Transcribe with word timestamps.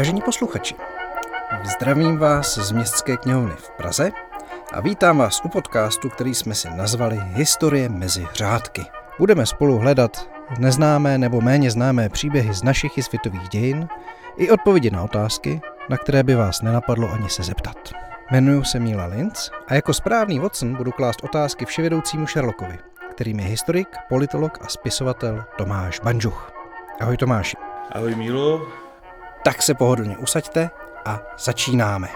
Vážení 0.00 0.20
posluchači, 0.20 0.74
zdravím 1.64 2.18
vás 2.18 2.58
z 2.58 2.72
Městské 2.72 3.16
knihovny 3.16 3.54
v 3.56 3.70
Praze 3.70 4.12
a 4.72 4.80
vítám 4.80 5.18
vás 5.18 5.40
u 5.44 5.48
podcastu, 5.48 6.08
který 6.08 6.34
jsme 6.34 6.54
si 6.54 6.70
nazvali 6.70 7.20
Historie 7.22 7.88
mezi 7.88 8.26
řádky. 8.34 8.86
Budeme 9.18 9.46
spolu 9.46 9.78
hledat 9.78 10.30
neznámé 10.58 11.18
nebo 11.18 11.40
méně 11.40 11.70
známé 11.70 12.08
příběhy 12.08 12.54
z 12.54 12.62
našich 12.62 12.98
i 12.98 13.02
světových 13.02 13.48
dějin 13.48 13.88
i 14.36 14.50
odpovědi 14.50 14.90
na 14.90 15.02
otázky, 15.02 15.60
na 15.88 15.96
které 15.96 16.22
by 16.22 16.34
vás 16.34 16.62
nenapadlo 16.62 17.12
ani 17.12 17.28
se 17.28 17.42
zeptat. 17.42 17.92
Jmenuji 18.30 18.64
se 18.64 18.80
Míla 18.80 19.06
Linz 19.06 19.50
a 19.68 19.74
jako 19.74 19.94
správný 19.94 20.38
Watson 20.38 20.74
budu 20.74 20.92
klást 20.92 21.24
otázky 21.24 21.64
vševědoucímu 21.64 22.26
Sherlockovi, 22.26 22.78
kterým 23.10 23.40
je 23.40 23.46
historik, 23.46 23.88
politolog 24.08 24.58
a 24.62 24.68
spisovatel 24.68 25.44
Tomáš 25.58 26.00
Banžuch. 26.00 26.52
Ahoj 27.00 27.16
Tomáši. 27.16 27.56
Ahoj 27.92 28.14
Mílo. 28.14 28.66
Tak 29.44 29.62
se 29.62 29.74
pohodlně 29.74 30.18
usaďte 30.18 30.70
a 31.04 31.20
začínáme. 31.38 32.08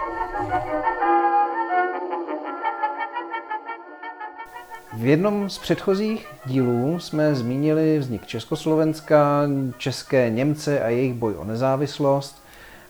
V 4.93 5.05
jednom 5.05 5.49
z 5.49 5.57
předchozích 5.57 6.27
dílů 6.45 6.99
jsme 6.99 7.35
zmínili 7.35 7.99
vznik 7.99 8.25
Československa, 8.25 9.41
české 9.77 10.29
Němce 10.29 10.79
a 10.79 10.89
jejich 10.89 11.13
boj 11.13 11.33
o 11.37 11.43
nezávislost 11.43 12.43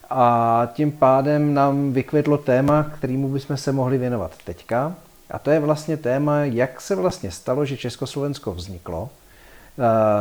a 0.09 0.67
tím 0.73 0.91
pádem 0.91 1.53
nám 1.53 1.93
vykvětlo 1.93 2.37
téma, 2.37 2.83
kterému 2.83 3.29
bychom 3.29 3.57
se 3.57 3.71
mohli 3.71 3.97
věnovat 3.97 4.31
teďka. 4.45 4.95
A 5.31 5.39
to 5.39 5.51
je 5.51 5.59
vlastně 5.59 5.97
téma, 5.97 6.39
jak 6.39 6.81
se 6.81 6.95
vlastně 6.95 7.31
stalo, 7.31 7.65
že 7.65 7.77
Československo 7.77 8.51
vzniklo, 8.53 9.09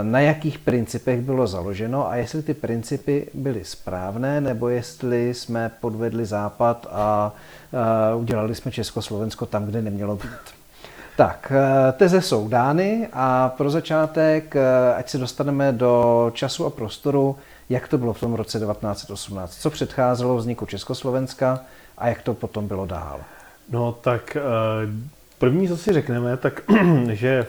na 0.02 0.20
jakých 0.20 0.58
principech 0.58 1.20
bylo 1.20 1.46
založeno 1.46 2.08
a 2.08 2.16
jestli 2.16 2.42
ty 2.42 2.54
principy 2.54 3.28
byly 3.34 3.64
správné, 3.64 4.40
nebo 4.40 4.68
jestli 4.68 5.34
jsme 5.34 5.70
podvedli 5.80 6.26
Západ 6.26 6.86
a 6.90 7.32
udělali 8.16 8.54
jsme 8.54 8.72
Československo 8.72 9.46
tam, 9.46 9.66
kde 9.66 9.82
nemělo 9.82 10.16
být. 10.16 10.54
Tak, 11.16 11.52
teze 11.96 12.20
jsou 12.20 12.48
dány 12.48 13.08
a 13.12 13.48
pro 13.56 13.70
začátek, 13.70 14.54
ať 14.96 15.10
se 15.10 15.18
dostaneme 15.18 15.72
do 15.72 16.30
času 16.34 16.66
a 16.66 16.70
prostoru, 16.70 17.36
jak 17.68 17.88
to 17.88 17.98
bylo 17.98 18.12
v 18.12 18.20
tom 18.20 18.34
roce 18.34 18.58
1918, 18.58 19.56
co 19.56 19.70
předcházelo 19.70 20.36
vzniku 20.36 20.66
Československa 20.66 21.60
a 21.98 22.08
jak 22.08 22.22
to 22.22 22.34
potom 22.34 22.68
bylo 22.68 22.86
dál. 22.86 23.20
No 23.70 23.92
tak 23.92 24.36
první, 25.38 25.68
co 25.68 25.76
si 25.76 25.92
řekneme, 25.92 26.36
tak 26.36 26.60
že 27.12 27.46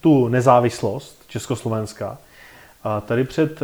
tu 0.00 0.28
nezávislost 0.28 1.17
Československa 1.28 2.18
a 2.84 3.00
tady 3.00 3.24
před 3.24 3.60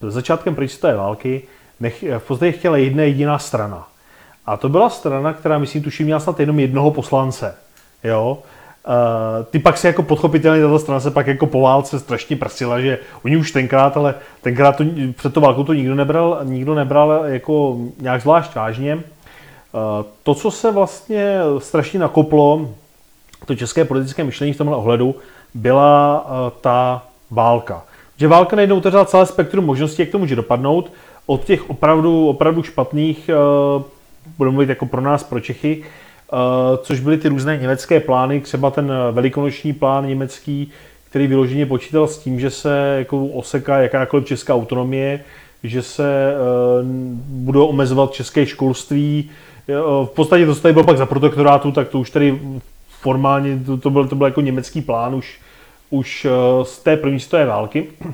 začátkem 0.00 0.54
první 0.54 0.74
války 0.96 1.42
nech, 1.80 2.04
v 2.18 2.26
podstatě 2.26 2.52
chtěla 2.52 2.76
jedna 2.76 3.02
jediná 3.02 3.38
strana. 3.38 3.88
A 4.46 4.56
to 4.56 4.68
byla 4.68 4.90
strana, 4.90 5.32
která, 5.32 5.58
myslím, 5.58 5.82
tuším, 5.82 6.06
měla 6.06 6.20
snad 6.20 6.40
jenom 6.40 6.60
jednoho 6.60 6.90
poslance. 6.90 7.54
Jo? 8.04 8.38
Uh, 8.88 9.44
ty 9.44 9.58
pak 9.58 9.78
si 9.78 9.86
jako 9.86 10.02
podchopitelně 10.02 10.62
tato 10.62 10.78
strana 10.78 11.00
se 11.00 11.10
pak 11.10 11.26
jako 11.26 11.46
po 11.46 11.60
válce 11.60 11.98
strašně 11.98 12.36
prsila, 12.36 12.80
že 12.80 12.98
oni 13.24 13.36
už 13.36 13.50
tenkrát, 13.52 13.96
ale 13.96 14.14
tenkrát 14.42 14.76
to, 14.76 14.84
před 15.16 15.34
to 15.34 15.40
válkou 15.40 15.64
to 15.64 15.72
nikdo 15.72 15.94
nebral, 15.94 16.40
nikdo 16.44 16.74
nebral 16.74 17.24
jako 17.24 17.76
nějak 18.00 18.22
zvlášť 18.22 18.54
vážně. 18.54 18.94
Uh, 18.94 19.00
to, 20.22 20.34
co 20.34 20.50
se 20.50 20.72
vlastně 20.72 21.38
strašně 21.58 22.00
nakoplo, 22.00 22.70
to 23.46 23.54
české 23.54 23.84
politické 23.84 24.24
myšlení 24.24 24.52
v 24.52 24.58
tomhle 24.58 24.76
ohledu, 24.76 25.14
byla 25.60 26.24
uh, 26.24 26.50
ta 26.60 27.06
válka. 27.30 27.84
Že 28.16 28.28
válka 28.28 28.56
najednou 28.56 28.76
otevřela 28.76 29.04
celé 29.04 29.26
spektrum 29.26 29.64
možností, 29.64 30.02
jak 30.02 30.10
to 30.10 30.18
může 30.18 30.36
dopadnout, 30.36 30.92
od 31.26 31.44
těch 31.44 31.70
opravdu, 31.70 32.28
opravdu 32.28 32.62
špatných, 32.62 33.30
uh, 33.76 33.82
budeme 34.38 34.52
mluvit 34.52 34.68
jako 34.68 34.86
pro 34.86 35.00
nás, 35.00 35.24
pro 35.24 35.40
Čechy, 35.40 35.84
Eh, 36.32 36.78
což 36.82 37.00
byly 37.00 37.18
ty 37.18 37.28
různé 37.28 37.56
německé 37.56 38.00
plány, 38.00 38.40
třeba 38.40 38.70
ten 38.70 38.92
velikonoční 39.12 39.72
plán 39.72 40.06
německý, 40.06 40.70
který 41.10 41.26
vyloženě 41.26 41.66
počítal 41.66 42.08
s 42.08 42.18
tím, 42.18 42.40
že 42.40 42.50
se 42.50 42.94
jako 42.98 43.26
oseká 43.26 43.78
jakákoliv 43.78 44.26
česká 44.26 44.54
autonomie, 44.54 45.24
že 45.64 45.82
se 45.82 46.34
budou 47.26 47.66
omezovat 47.66 48.12
české 48.12 48.46
školství. 48.46 49.30
V 50.04 50.10
podstatě 50.14 50.46
to 50.46 50.54
tady 50.54 50.72
bylo 50.72 50.84
pak 50.84 50.98
za 50.98 51.06
protektorátu, 51.06 51.72
tak 51.72 51.88
to 51.88 51.98
už 51.98 52.10
tady 52.10 52.40
formálně, 52.88 53.60
to, 53.66 53.76
to, 53.76 53.90
byl, 53.90 54.08
to 54.08 54.16
byl 54.16 54.26
jako 54.26 54.40
německý 54.40 54.80
plán 54.80 55.14
už, 55.14 55.40
už 55.90 56.24
uh, 56.24 56.64
z 56.64 56.78
té 56.78 56.96
první 56.96 57.20
světové 57.20 57.46
války. 57.46 57.86
Uh, 58.04 58.12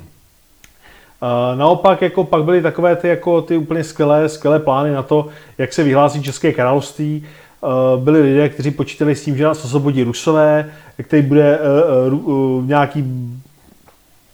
naopak 1.59 2.03
jako 2.03 2.25
pak 2.25 2.45
byly 2.45 2.62
takové 2.62 2.97
ty, 2.97 3.09
jako 3.09 3.43
ty 3.43 3.57
úplně 3.57 3.85
skvělé, 3.85 4.29
skvělé 4.29 4.61
plány 4.61 4.93
na 4.93 5.03
to, 5.03 5.29
jak 5.59 5.73
se 5.73 5.83
vyhlásí 5.83 6.23
České 6.23 6.53
království. 6.53 7.27
Eh, 7.65 8.01
byli 8.01 8.23
lidé, 8.23 8.49
kteří 8.49 8.71
počítali 8.71 9.17
s 9.17 9.25
tím, 9.25 9.37
že 9.37 9.45
nás 9.45 9.65
osvobodí 9.65 10.03
Rusové, 10.03 10.71
který 11.03 11.23
bude 11.23 11.59
nějaký 12.67 13.05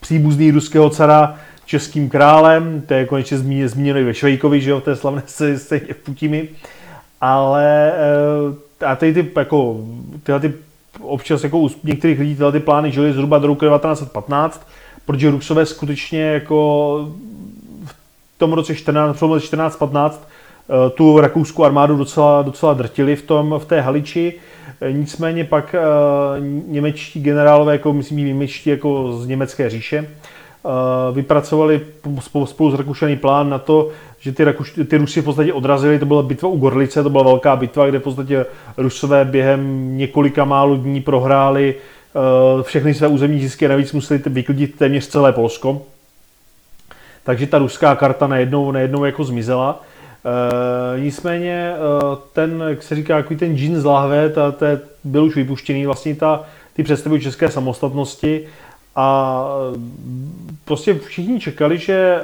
příbuzný 0.01 0.51
ruského 0.51 0.91
cara 0.91 1.39
českým 1.67 2.09
králem, 2.09 2.83
to 2.87 2.95
je 2.95 3.07
konečně 3.07 3.39
zmíněno 3.39 3.99
i 3.99 4.05
ve 4.05 4.15
Švejkovi, 4.15 4.61
že 4.61 4.71
jo, 4.71 4.81
v 4.81 4.85
té 4.85 4.97
slavné 4.97 5.23
scéně 5.57 5.95
Putimi. 6.05 6.49
Ale 7.21 7.93
a 8.87 8.97
tady 8.97 9.15
ty, 9.15 9.31
jako, 9.37 9.77
tyhle 10.23 10.41
ty, 10.41 10.53
občas 11.01 11.45
jako 11.45 11.59
u 11.59 11.71
některých 11.85 12.19
lidí 12.19 12.35
tyhle 12.35 12.53
ty 12.53 12.61
plány 12.61 12.93
žili 12.93 13.13
zhruba 13.13 13.39
do 13.39 13.47
roku 13.47 13.65
1915, 13.65 14.67
protože 15.07 15.31
Rusové 15.31 15.67
skutečně 15.67 16.23
jako 16.23 17.11
v 17.85 18.39
tom 18.39 18.53
roce 18.53 18.75
14, 18.75 19.23
14 19.41 19.77
15 19.77 20.31
Eh, 20.71 20.91
tu 20.91 21.21
rakouskou 21.21 21.65
armádu 21.65 21.97
docela, 21.97 22.43
docela 22.43 22.75
drtili 22.75 23.17
v, 23.17 23.23
tom, 23.23 23.55
v 23.59 23.65
té 23.65 23.81
Haliči. 23.81 24.35
Eh, 24.81 24.93
nicméně 24.93 25.45
pak 25.45 25.75
eh, 25.75 25.81
němečtí 26.67 27.21
generálové, 27.21 27.73
jako 27.73 27.93
myslím 27.93 28.19
němečtí 28.19 28.71
jako 28.71 29.13
z 29.13 29.27
německé 29.27 29.71
říše, 29.71 30.11
vypracovali 31.13 31.81
spolu 32.21 32.71
s 32.71 32.75
Rakušany 32.75 33.17
plán 33.17 33.51
na 33.51 33.59
to, 33.59 33.89
že 34.21 34.33
ty, 34.33 34.45
Rakuš, 34.45 34.81
ty 34.89 34.97
Rusy 34.97 35.21
v 35.21 35.25
podstatě 35.25 35.53
odrazili, 35.53 35.99
to 35.99 36.07
byla 36.07 36.23
bitva 36.23 36.49
u 36.49 36.57
Gorlice, 36.57 37.03
to 37.03 37.11
byla 37.11 37.25
velká 37.25 37.57
bitva, 37.57 37.87
kde 37.87 37.99
v 37.99 38.03
podstatě 38.03 38.47
Rusové 38.77 39.25
během 39.25 39.97
několika 39.99 40.45
málo 40.45 40.77
dní 40.77 41.01
prohráli 41.01 41.75
všechny 42.63 42.95
své 42.95 43.09
územní 43.09 43.41
zisky 43.41 43.67
a 43.67 43.69
navíc 43.69 43.93
museli 43.93 44.23
vyklidit 44.27 44.79
téměř 44.79 45.07
celé 45.07 45.33
Polsko. 45.33 45.83
Takže 47.25 47.47
ta 47.47 47.59
ruská 47.59 47.95
karta 47.95 48.27
najednou, 48.27 48.71
najednou 48.71 49.05
jako 49.05 49.25
zmizela. 49.25 49.83
E, 50.97 51.01
nicméně 51.01 51.73
ten, 52.33 52.65
jak 52.69 52.83
se 52.83 52.95
říká, 52.95 53.17
takový 53.17 53.37
ten 53.37 53.57
džín 53.57 53.81
z 53.81 53.85
lahve, 53.85 54.29
ta, 54.29 54.53
ta, 54.53 54.67
byl 55.05 55.25
už 55.25 55.37
vypuštěný, 55.37 55.87
vlastně 55.87 56.15
ta, 56.15 56.45
ty 56.73 56.83
představy 56.83 57.21
české 57.21 57.51
samostatnosti 57.51 58.47
a 58.97 59.45
prostě 60.65 60.95
všichni 60.95 61.41
čekali, 61.41 61.79
že 61.79 61.95
e, 61.95 62.23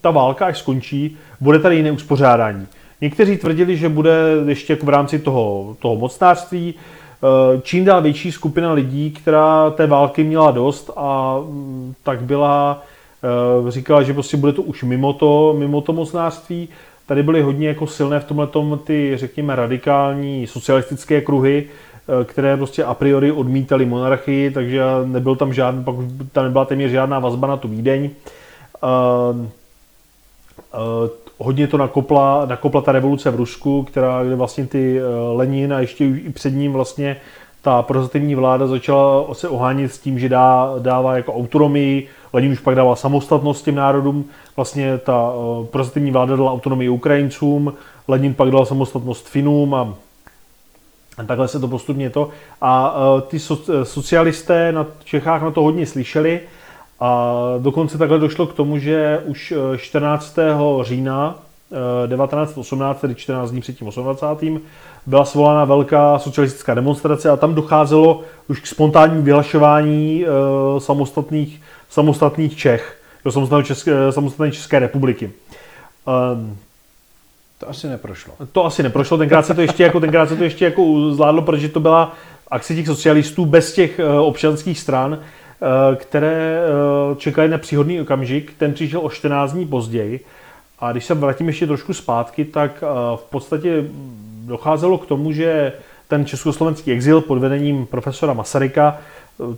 ta 0.00 0.10
válka, 0.10 0.46
až 0.46 0.58
skončí, 0.58 1.16
bude 1.40 1.58
tady 1.58 1.76
jiné 1.76 1.92
uspořádání. 1.92 2.66
Někteří 3.00 3.36
tvrdili, 3.36 3.76
že 3.76 3.88
bude 3.88 4.14
ještě 4.46 4.74
v 4.82 4.88
rámci 4.88 5.18
toho, 5.18 5.76
toho 5.80 5.96
mocnářství, 5.96 6.74
čím 7.62 7.84
dál 7.84 8.02
větší 8.02 8.32
skupina 8.32 8.72
lidí, 8.72 9.10
která 9.10 9.70
té 9.70 9.86
války 9.86 10.24
měla 10.24 10.50
dost 10.50 10.90
a 10.96 11.38
mm, 11.38 11.94
tak 12.02 12.22
byla, 12.22 12.82
říkala, 13.68 14.02
že 14.02 14.14
prostě 14.14 14.36
bude 14.36 14.52
to 14.52 14.62
už 14.62 14.82
mimo 14.82 15.12
to, 15.12 15.54
mimo 15.58 15.80
to 15.80 15.92
mocnářství, 15.92 16.68
tady 17.06 17.22
byly 17.22 17.42
hodně 17.42 17.68
jako 17.68 17.86
silné 17.86 18.20
v 18.20 18.24
tomhle 18.24 18.78
ty, 18.84 19.12
řekněme, 19.14 19.56
radikální 19.56 20.46
socialistické 20.46 21.20
kruhy, 21.20 21.68
které 22.24 22.56
prostě 22.56 22.84
a 22.84 22.94
priori 22.94 23.32
odmítali 23.32 23.86
monarchii, 23.86 24.50
takže 24.50 24.82
nebyl 25.04 25.36
tam 25.36 25.52
žádný, 25.52 25.84
pak 25.84 25.94
tam 26.32 26.44
nebyla 26.44 26.64
téměř 26.64 26.90
žádná 26.90 27.18
vazba 27.18 27.48
na 27.48 27.56
tu 27.56 27.68
Vídeň. 27.68 28.10
Uh, 28.82 29.40
uh, 29.40 29.48
hodně 31.38 31.66
to 31.66 31.78
nakopla, 31.78 32.46
nakopla 32.46 32.80
ta 32.80 32.92
revoluce 32.92 33.30
v 33.30 33.36
Rusku, 33.36 33.82
která, 33.82 34.24
kde 34.24 34.34
vlastně 34.34 34.66
ty 34.66 35.00
Lenin 35.32 35.72
a 35.72 35.80
ještě 35.80 36.04
i 36.04 36.30
před 36.30 36.50
ním 36.50 36.72
vlastně 36.72 37.16
ta 37.62 37.82
prozatímní 37.82 38.34
vláda 38.34 38.66
začala 38.66 39.34
se 39.34 39.48
ohánit 39.48 39.92
s 39.92 39.98
tím, 39.98 40.18
že 40.18 40.28
dá, 40.28 40.74
dává 40.78 41.16
jako 41.16 41.34
autonomii, 41.34 42.08
Lenin 42.32 42.52
už 42.52 42.60
pak 42.60 42.74
dával 42.74 42.96
samostatnost 42.96 43.64
těm 43.64 43.74
národům, 43.74 44.24
vlastně 44.56 44.98
ta 44.98 45.32
prozatímní 45.70 46.10
vláda 46.10 46.36
dala 46.36 46.52
autonomii 46.52 46.88
Ukrajincům, 46.88 47.74
Lenin 48.08 48.34
pak 48.34 48.50
dal 48.50 48.66
samostatnost 48.66 49.28
Finům 49.28 49.74
a 49.74 49.94
a 51.18 51.24
takhle 51.24 51.48
se 51.48 51.60
to 51.60 51.68
postupně 51.68 52.10
to. 52.10 52.30
A 52.60 52.96
uh, 52.96 53.20
ty 53.20 53.38
so, 53.38 53.84
socialisté 53.84 54.72
na 54.72 54.86
Čechách 55.04 55.42
na 55.42 55.50
to 55.50 55.62
hodně 55.62 55.86
slyšeli 55.86 56.40
a 57.00 57.34
dokonce 57.58 57.98
takhle 57.98 58.18
došlo 58.18 58.46
k 58.46 58.54
tomu, 58.54 58.78
že 58.78 59.22
už 59.26 59.54
14. 59.76 60.38
října 60.82 61.38
1918, 62.16 63.00
tedy 63.00 63.14
14 63.14 63.50
dní 63.50 63.60
před 63.60 63.78
tím 63.78 63.90
28. 63.90 64.60
byla 65.06 65.24
svolána 65.24 65.64
velká 65.64 66.18
socialistická 66.18 66.74
demonstrace 66.74 67.30
a 67.30 67.36
tam 67.36 67.54
docházelo 67.54 68.22
už 68.48 68.60
k 68.60 68.66
spontánnímu 68.66 69.22
vyhlašování 69.22 70.24
samostatných, 70.78 71.60
samostatných 71.90 72.56
Čech, 72.56 73.02
do 73.24 73.32
samostatné 73.32 73.64
České, 73.64 74.12
samostatné 74.12 74.52
České 74.52 74.78
republiky. 74.78 75.30
To 77.62 77.68
asi 77.68 77.88
neprošlo. 77.88 78.34
To 78.52 78.66
asi 78.66 78.82
neprošlo, 78.82 79.18
tenkrát 79.18 79.46
se 79.46 79.54
to 79.54 79.60
ještě 79.60 79.82
jako, 79.82 80.00
tenkrát 80.00 80.28
se 80.28 80.36
to 80.36 80.44
ještě 80.44 80.64
jako 80.64 81.10
zvládlo, 81.10 81.42
protože 81.42 81.68
to 81.68 81.80
byla 81.80 82.14
akce 82.48 82.74
těch 82.74 82.86
socialistů 82.86 83.46
bez 83.46 83.72
těch 83.72 83.98
uh, 83.98 84.26
občanských 84.26 84.78
stran, 84.78 85.12
uh, 85.12 85.96
které 85.96 86.60
uh, 87.10 87.16
čekali 87.16 87.48
na 87.48 87.58
příhodný 87.58 88.00
okamžik. 88.00 88.52
Ten 88.58 88.72
přišel 88.72 89.00
o 89.02 89.10
14 89.10 89.52
dní 89.52 89.66
později. 89.66 90.24
A 90.78 90.92
když 90.92 91.04
se 91.04 91.14
vrátím 91.14 91.46
ještě 91.46 91.66
trošku 91.66 91.94
zpátky, 91.94 92.44
tak 92.44 92.84
v 93.16 93.22
podstatě 93.30 93.84
docházelo 94.46 94.98
k 94.98 95.06
tomu, 95.06 95.32
že 95.32 95.72
ten 96.08 96.26
československý 96.26 96.92
exil 96.92 97.20
pod 97.20 97.38
vedením 97.38 97.86
profesora 97.86 98.32
Masaryka, 98.32 98.98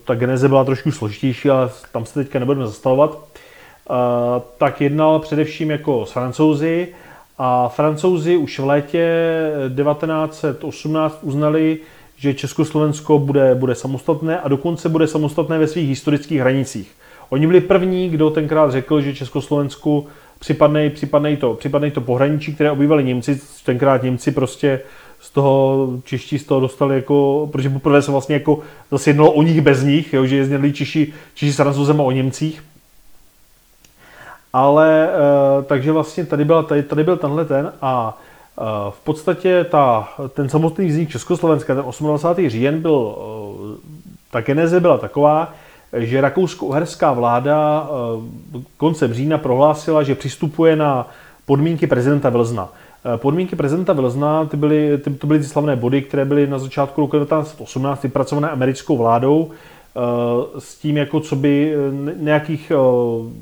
ta 0.05 0.15
geneze 0.15 0.49
byla 0.49 0.65
trošku 0.65 0.93
složitější, 0.93 1.51
ale 1.51 1.71
tam 1.93 2.05
se 2.05 2.15
teďka 2.15 2.39
nebudeme 2.39 2.67
zastavovat, 2.67 3.19
tak 4.59 4.81
jednal 4.81 5.19
především 5.19 5.71
jako 5.71 6.07
s 6.07 6.13
francouzi 6.13 6.89
a 7.39 7.69
francouzi 7.69 8.37
už 8.37 8.59
v 8.59 8.65
létě 8.65 9.09
1918 9.77 11.19
uznali, 11.23 11.79
že 12.17 12.35
Československo 12.35 13.19
bude, 13.19 13.55
bude 13.55 13.75
samostatné 13.75 14.41
a 14.41 14.49
dokonce 14.49 14.89
bude 14.89 15.07
samostatné 15.07 15.59
ve 15.59 15.67
svých 15.67 15.89
historických 15.89 16.41
hranicích. 16.41 16.93
Oni 17.29 17.47
byli 17.47 17.61
první, 17.61 18.09
kdo 18.09 18.31
tenkrát 18.31 18.71
řekl, 18.71 19.01
že 19.01 19.15
Československu 19.15 20.07
připadne, 20.39 20.91
připadne, 20.91 21.37
to, 21.37 21.55
připadne 21.55 21.91
to 21.91 22.01
pohraničí, 22.01 22.55
které 22.55 22.71
obývali 22.71 23.05
Němci. 23.05 23.41
Tenkrát 23.65 24.03
Němci 24.03 24.31
prostě 24.31 24.81
z 25.21 25.31
toho 25.31 25.89
čeští 26.05 26.39
z 26.39 26.45
toho 26.45 26.61
dostali 26.61 26.95
jako, 26.95 27.49
protože 27.53 27.71
poprvé 27.71 28.03
se 28.03 28.11
vlastně 28.11 28.35
jako 28.35 28.61
zase 28.91 29.11
jednalo 29.11 29.33
o 29.33 29.43
nich 29.43 29.61
bez 29.61 29.83
nich, 29.83 30.13
jo, 30.13 30.27
že 30.27 30.37
jezdili 30.37 30.73
Češi, 30.73 31.13
Češi 31.35 31.53
s 31.53 31.57
Francouzem 31.57 32.01
o 32.01 32.11
Němcích. 32.11 32.63
Ale 34.55 35.09
e, 35.09 35.63
takže 35.63 35.93
vlastně 35.93 36.25
tady, 36.27 36.45
byla, 36.45 36.63
tady, 36.63 36.83
tady 36.83 37.05
byl 37.05 37.17
tenhle 37.17 37.45
ten 37.45 37.73
a 37.83 38.19
e, 38.59 38.63
v 38.91 39.05
podstatě 39.05 39.67
ta, 39.71 40.09
ten 40.35 40.49
samotný 40.49 40.87
vznik 40.87 41.11
Československa, 41.11 41.75
ten 41.75 41.85
28. 42.01 42.49
říjen 42.51 42.83
byl, 42.83 43.17
e, 43.17 43.79
ta 44.31 44.41
geneze 44.41 44.81
byla 44.81 44.99
taková, 44.99 45.53
že 45.93 46.21
rakousko-uherská 46.21 47.13
vláda 47.13 47.89
koncem 48.77 49.15
října 49.15 49.39
prohlásila, 49.39 50.03
že 50.03 50.15
přistupuje 50.15 50.77
na 50.77 51.09
podmínky 51.47 51.87
prezidenta 51.87 52.31
Vilzna. 52.31 52.69
Podmínky 53.17 53.57
prezidenta 53.57 53.93
Vilzna, 53.93 54.45
ty 54.45 54.57
byly, 54.57 54.99
ty, 54.99 55.11
to 55.11 55.27
byly 55.27 55.39
ty 55.39 55.45
slavné 55.45 55.77
body, 55.77 56.03
které 56.03 56.25
byly 56.25 56.47
na 56.47 56.59
začátku 56.59 57.01
roku 57.01 57.19
1918 57.19 58.03
vypracované 58.03 58.51
americkou 58.51 58.97
vládou 58.97 59.51
s 60.59 60.79
tím, 60.79 60.97
jako 60.97 61.21
co 61.21 61.37
by 61.37 61.75
nějakých 62.17 62.73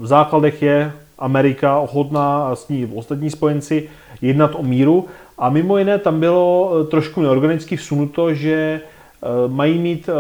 základech 0.03 0.63
je 0.63 0.93
Amerika 1.23 1.79
ochotná 1.79 2.47
a 2.47 2.57
s 2.57 2.69
ní 2.69 2.87
ostatní 2.95 3.31
spojenci 3.31 3.89
jednat 4.23 4.51
o 4.55 4.63
míru. 4.63 5.07
A 5.39 5.51
mimo 5.51 5.79
jiné 5.79 5.99
tam 5.99 6.21
bylo 6.21 6.73
eh, 6.73 6.85
trošku 6.85 7.23
neorganicky 7.23 7.77
vsunuto, 7.77 8.35
že 8.35 8.53
eh, 8.53 9.27
mají 9.49 9.79
mít 9.79 10.09
eh, 10.09 10.13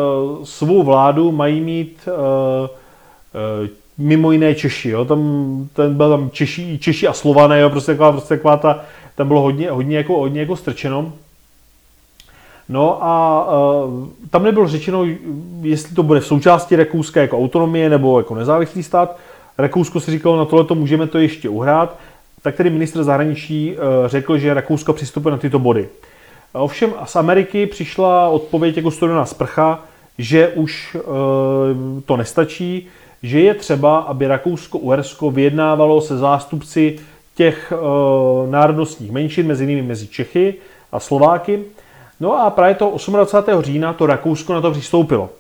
svou 0.45 0.83
vládu, 0.83 1.33
mají 1.33 1.61
mít 1.61 2.09
mimo 3.99 4.33
jiné 4.33 4.55
Češi. 4.55 4.89
Jo? 4.89 5.05
Tam, 5.05 5.21
ten 5.73 5.95
byl 5.95 6.11
tam 6.11 6.31
Češi, 6.31 6.79
Češi 6.79 7.09
a 7.09 7.13
Slované, 7.13 7.61
jo? 7.61 7.71
Prostě 7.71 7.93
taková, 7.93 8.13
prostě 8.13 8.37
taková 8.37 8.57
ta, 8.57 8.81
tam 9.15 9.29
bylo 9.29 9.41
hodně, 9.41 9.71
hodně, 9.71 9.97
jako, 9.97 10.19
hodně 10.19 10.41
jako 10.41 10.57
strčeno. 10.57 11.13
No 12.69 13.05
a 13.05 13.47
uh, 13.85 14.09
tam 14.31 14.43
nebylo 14.43 14.69
řečeno, 14.69 15.05
jestli 15.63 15.95
to 15.95 16.03
bude 16.03 16.21
v 16.21 16.27
součásti 16.27 16.77
Rakouska 16.77 17.21
jako 17.21 17.39
autonomie 17.39 17.91
nebo 17.91 18.21
jako 18.21 18.35
nezávislý 18.35 18.83
stát. 18.83 19.19
Rakousko 19.59 20.01
si 20.01 20.11
říkalo, 20.11 20.37
na 20.37 20.45
tohle 20.45 20.65
to 20.65 20.75
můžeme 20.75 21.07
to 21.07 21.19
ještě 21.19 21.49
uhrát, 21.49 21.99
tak 22.43 22.57
tedy 22.57 22.71
ministr 22.71 23.05
zahraničí 23.05 23.75
eh, 23.75 24.09
řekl, 24.09 24.39
že 24.39 24.55
Rakousko 24.55 24.93
přistupuje 24.93 25.33
na 25.33 25.39
tyto 25.39 25.59
body. 25.59 25.89
Ovšem 26.53 26.93
z 27.05 27.17
Ameriky 27.17 27.67
přišla 27.67 28.29
odpověď 28.29 28.77
jako 28.77 28.91
studená 28.91 29.27
sprcha, 29.27 29.81
že 30.19 30.49
už 30.49 30.97
eh, 30.97 31.01
to 32.05 32.17
nestačí, 32.17 32.89
že 33.23 33.41
je 33.41 33.55
třeba, 33.55 33.99
aby 33.99 34.27
Rakousko-Uhersko 34.27 35.31
vyjednávalo 35.31 36.01
se 36.01 36.19
zástupci 36.19 36.99
těch 37.35 37.73
eh, 37.73 38.51
národnostních 38.51 39.13
menšin, 39.13 39.47
mezi 39.47 39.65
jinými 39.65 39.83
mezi 39.83 40.07
Čechy 40.07 40.55
a 40.93 41.01
Slováky. 41.01 41.65
No 42.21 42.41
a 42.41 42.51
právě 42.51 42.75
to 42.75 42.97
28. 43.09 43.63
října 43.63 43.93
to 43.93 44.07
Rakousko 44.07 44.53
na 44.53 44.61
to 44.61 44.71
přistoupilo 44.71 45.31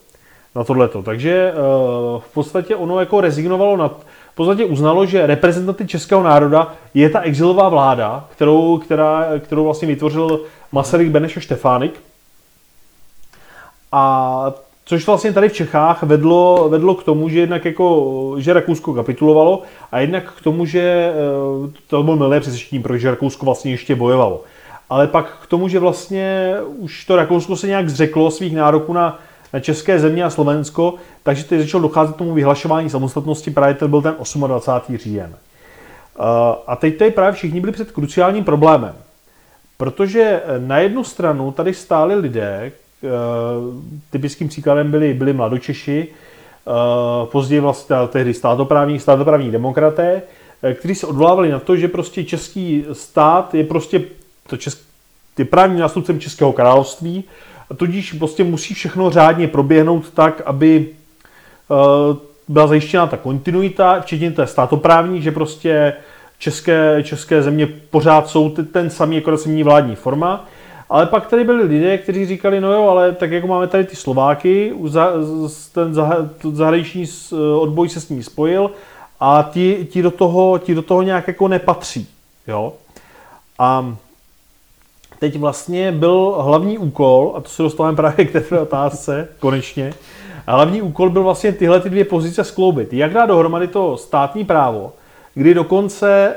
na 0.55 0.65
tohleto. 0.65 1.03
Takže 1.03 1.53
uh, 1.53 2.21
v 2.21 2.35
podstatě 2.35 2.77
ono 2.77 3.01
jako 3.01 3.21
rezignovalo 3.21 3.77
na, 3.77 3.89
v 4.33 4.35
podstatě 4.35 4.65
uznalo, 4.65 5.07
že 5.07 5.27
reprezentanty 5.27 5.87
českého 5.87 6.23
národa 6.23 6.75
je 6.95 7.11
ta 7.11 7.21
exilová 7.21 7.69
vláda, 7.69 8.25
kterou, 8.33 8.79
která, 8.79 9.27
kterou 9.39 9.65
vlastně 9.65 9.89
vytvořil 9.89 10.41
Masaryk, 10.73 11.09
Beneš 11.09 11.37
a 11.37 11.41
Štefánik. 11.41 12.01
A 13.93 14.53
což 14.85 15.07
vlastně 15.07 15.33
tady 15.33 15.49
v 15.49 15.53
Čechách 15.53 16.03
vedlo, 16.03 16.69
vedlo 16.69 16.95
k 16.95 17.05
tomu, 17.05 17.29
že 17.29 17.41
jednak 17.41 17.65
jako, 17.65 18.35
že 18.39 18.53
Rakousko 18.53 18.95
kapitulovalo 18.95 19.63
a 19.93 20.01
jednak 20.01 20.33
k 20.33 20.41
tomu, 20.41 20.67
že 20.67 20.81
eh, 20.81 21.71
to 21.87 22.03
bylo 22.03 22.17
milé 22.17 22.41
přesvědčení, 22.41 22.83
protože 22.83 23.11
Rakousko 23.11 23.47
vlastně 23.47 23.71
ještě 23.71 23.95
bojovalo. 23.95 24.41
Ale 24.91 25.07
pak 25.07 25.39
k 25.43 25.47
tomu, 25.47 25.69
že 25.69 25.79
vlastně 25.79 26.55
už 26.77 27.05
to 27.05 27.17
Rakousko 27.17 27.57
se 27.57 27.67
nějak 27.67 27.89
zřeklo 27.89 28.31
svých 28.31 28.57
nároků 28.57 28.93
na 28.93 29.19
na 29.53 29.61
České 29.61 29.99
země 29.99 30.25
a 30.25 30.31
Slovensko, 30.31 30.95
takže 31.23 31.45
teď 31.45 31.61
začalo 31.61 31.83
docházet 31.83 32.15
k 32.15 32.19
tomu 32.19 32.35
vyhlašování 32.35 32.91
samostatnosti, 32.91 33.51
právě 33.51 33.75
to 33.75 33.89
byl 33.89 34.03
ten 34.03 34.15
28. 34.47 34.99
říjen. 34.99 35.35
Eh, 35.35 36.23
a 36.67 36.77
teď 36.77 36.99
tady 36.99 37.11
právě 37.11 37.33
všichni 37.33 37.61
byli 37.61 37.73
před 37.73 37.91
kruciálním 37.91 38.45
problémem, 38.45 38.95
protože 39.77 40.43
na 40.59 40.79
jednu 40.79 41.05
stranu 41.05 41.53
tady 41.53 41.75
stáli 41.75 42.15
lidé, 42.15 42.73
eh, 42.73 43.09
typickým 44.11 44.49
příkladem 44.49 44.91
byli, 44.91 45.15
byli 45.15 45.33
mladočeši, 45.33 46.09
eh, 46.09 47.27
později 47.27 47.61
vlastně 47.61 47.97
tehdy 48.09 48.35
státoprávní, 48.35 49.01
státoprávní 49.01 49.51
demokraté, 49.51 50.23
kteří 50.75 50.95
se 50.95 51.07
odvolávali 51.07 51.51
na 51.51 51.59
to, 51.59 51.77
že 51.77 51.89
prostě 51.89 52.25
český 52.25 52.85
stát 52.93 53.55
je 53.55 53.65
prostě 53.65 54.03
to 54.47 54.57
česk, 54.57 54.79
je 55.39 55.45
právním 55.45 55.79
nástupcem 55.79 56.21
Českého 56.21 56.53
království 56.53 57.25
tudíž 57.75 58.13
prostě 58.13 58.45
musí 58.45 58.75
všechno 58.75 59.11
řádně 59.11 59.49
proběhnout 59.49 60.11
tak, 60.11 60.43
aby 60.45 60.89
uh, 61.69 62.17
byla 62.49 62.67
zajištěna 62.67 63.07
ta 63.07 63.17
kontinuita, 63.17 64.01
včetně 64.01 64.31
té 64.31 64.47
státoprávní, 64.47 65.23
že 65.23 65.33
prostě 65.33 65.93
české, 66.39 67.03
české 67.03 67.43
země 67.43 67.67
pořád 67.67 68.29
jsou 68.29 68.51
ten 68.51 68.91
samý, 68.91 69.17
jako 69.17 69.37
se 69.37 69.49
mění 69.49 69.63
vládní 69.63 69.97
forma. 69.97 70.45
Ale 70.91 71.07
pak 71.07 71.27
tady 71.27 71.45
byli 71.45 71.63
lidé, 71.63 71.99
kteří 71.99 72.27
říkali, 72.27 72.61
no 72.61 72.73
jo, 72.73 72.89
ale 72.89 73.13
tak 73.13 73.31
jako 73.31 73.47
máme 73.47 73.67
tady 73.67 73.85
ty 73.85 73.97
Slováky, 73.97 74.73
ten 75.73 75.95
zahraniční 76.53 77.07
odboj 77.61 77.89
se 77.89 78.01
s 78.01 78.09
ní 78.09 78.23
spojil 78.23 78.71
a 79.21 79.51
ti, 79.53 79.89
ti, 79.91 80.03
do 80.03 80.11
toho, 80.11 80.59
ti 80.59 80.75
do 80.75 80.83
toho 80.83 81.03
nějak 81.03 81.29
jako 81.29 81.49
nepatří. 81.49 82.09
Jo? 82.47 82.73
A 83.59 83.97
teď 85.23 85.39
vlastně 85.39 85.93
byl 85.93 86.35
hlavní 86.41 86.79
úkol, 86.79 87.33
a 87.37 87.41
to 87.41 87.49
se 87.49 87.63
dostáváme 87.63 87.97
právě 87.97 88.25
k 88.25 88.33
té 88.33 88.61
otázce, 88.61 89.29
konečně, 89.39 89.95
a 90.47 90.55
hlavní 90.55 90.83
úkol 90.83 91.11
byl 91.11 91.23
vlastně 91.23 91.53
tyhle 91.53 91.81
ty 91.81 91.91
dvě 91.91 92.05
pozice 92.05 92.45
skloubit. 92.45 92.93
Jak 92.93 93.13
dát 93.13 93.27
dohromady 93.27 93.69
to 93.69 93.97
státní 93.97 94.45
právo, 94.45 94.93
kdy 95.35 95.55
dokonce 95.55 96.35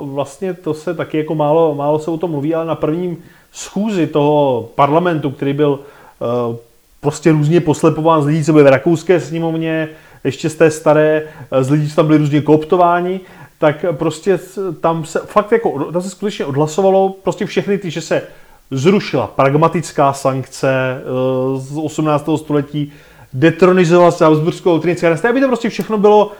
uh, 0.00 0.10
vlastně 0.10 0.54
to 0.54 0.74
se 0.74 0.94
taky 0.94 1.18
jako 1.18 1.34
málo, 1.34 1.74
málo 1.74 1.98
se 1.98 2.10
o 2.10 2.16
tom 2.16 2.30
mluví, 2.30 2.54
ale 2.54 2.64
na 2.64 2.74
prvním 2.74 3.16
schůzi 3.52 4.06
toho 4.06 4.68
parlamentu, 4.74 5.30
který 5.30 5.52
byl 5.52 5.70
uh, 5.70 6.56
prostě 7.00 7.32
různě 7.32 7.60
poslepován 7.60 8.22
z 8.22 8.26
lidí, 8.26 8.44
co 8.44 8.52
byly 8.52 8.64
v 8.64 8.70
rakouské 8.70 9.20
sněmovně, 9.20 9.88
ještě 10.24 10.50
z 10.50 10.54
té 10.54 10.70
staré, 10.70 11.22
z 11.60 11.70
lidí, 11.70 11.88
co 11.90 11.96
tam 11.96 12.06
byli 12.06 12.18
různě 12.18 12.40
kooptováni, 12.40 13.20
tak 13.58 13.84
prostě 13.92 14.38
tam 14.80 15.04
se 15.04 15.20
fakt 15.24 15.52
jako, 15.52 15.92
tam 15.92 16.02
se 16.02 16.10
skutečně 16.10 16.44
odhlasovalo 16.44 17.08
prostě 17.22 17.46
všechny 17.46 17.78
ty, 17.78 17.90
že 17.90 18.00
se 18.00 18.22
zrušila 18.70 19.26
pragmatická 19.26 20.12
sankce 20.12 20.70
eh, 20.70 21.60
z 21.60 21.76
18. 21.76 22.28
století, 22.36 22.92
detronizovala 23.32 24.10
se 24.10 24.24
Habsburskou 24.24 24.74
autrinická 24.74 25.08
dynastie, 25.08 25.30
aby 25.30 25.40
to 25.40 25.46
prostě 25.46 25.68
všechno 25.68 25.98
bylo, 25.98 26.32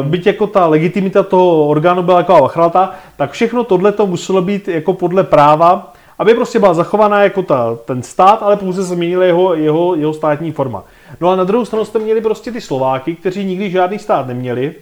hmm. 0.00 0.10
byť 0.10 0.26
jako 0.26 0.46
ta 0.46 0.66
legitimita 0.66 1.22
toho 1.22 1.66
orgánu 1.66 2.02
byla 2.02 2.18
jako 2.18 2.32
vachrata, 2.32 2.94
tak 3.16 3.32
všechno 3.32 3.64
tohle 3.64 3.92
to 3.92 4.06
muselo 4.06 4.42
být 4.42 4.68
jako 4.68 4.92
podle 4.92 5.24
práva, 5.24 5.92
aby 6.18 6.34
prostě 6.34 6.58
byla 6.58 6.74
zachovaná 6.74 7.22
jako 7.22 7.42
ta, 7.42 7.78
ten 7.84 8.02
stát, 8.02 8.42
ale 8.42 8.56
pouze 8.56 8.82
změnila 8.82 9.24
jeho, 9.24 9.54
jeho, 9.54 9.94
jeho 9.94 10.14
státní 10.14 10.52
forma. 10.52 10.84
No 11.20 11.30
a 11.30 11.36
na 11.36 11.44
druhou 11.44 11.64
stranu 11.64 11.84
jste 11.84 11.98
měli 11.98 12.20
prostě 12.20 12.52
ty 12.52 12.60
Slováky, 12.60 13.14
kteří 13.16 13.44
nikdy 13.44 13.70
žádný 13.70 13.98
stát 13.98 14.26
neměli, 14.26 14.74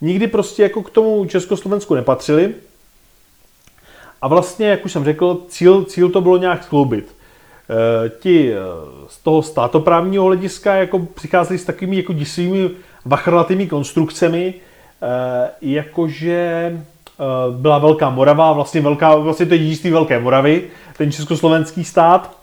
nikdy 0.00 0.26
prostě 0.26 0.62
jako 0.62 0.82
k 0.82 0.90
tomu 0.90 1.24
Československu 1.24 1.94
nepatřili. 1.94 2.54
A 4.22 4.28
vlastně, 4.28 4.66
jak 4.66 4.84
už 4.84 4.92
jsem 4.92 5.04
řekl, 5.04 5.40
cíl, 5.48 5.84
cíl 5.84 6.10
to 6.10 6.20
bylo 6.20 6.36
nějak 6.36 6.64
skloubit. 6.64 7.14
E, 8.04 8.08
ti 8.08 8.52
eh, 8.52 8.56
z 9.08 9.18
toho 9.18 9.42
státoprávního 9.42 10.24
hlediska 10.24 10.74
jako 10.74 10.98
přicházeli 10.98 11.58
s 11.58 11.64
takovými 11.64 11.96
jako 11.96 12.12
disivými 12.12 12.70
vachrlatými 13.04 13.66
konstrukcemi, 13.66 14.54
e, 15.02 15.50
jakože 15.60 16.72
byla 17.50 17.78
Velká 17.78 18.10
Morava, 18.10 18.52
vlastně, 18.52 18.80
velká, 18.80 19.16
vlastně 19.16 19.46
to 19.46 19.56
dědictví 19.56 19.90
Velké 19.90 20.20
Moravy, 20.20 20.70
ten 20.96 21.12
československý 21.12 21.84
stát. 21.84 22.38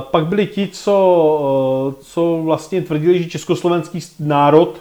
Pak 0.00 0.26
byli 0.26 0.46
ti, 0.46 0.68
co, 0.68 1.94
co 2.00 2.40
vlastně 2.44 2.82
tvrdili, 2.82 3.22
že 3.22 3.30
československý 3.30 4.00
národ, 4.20 4.80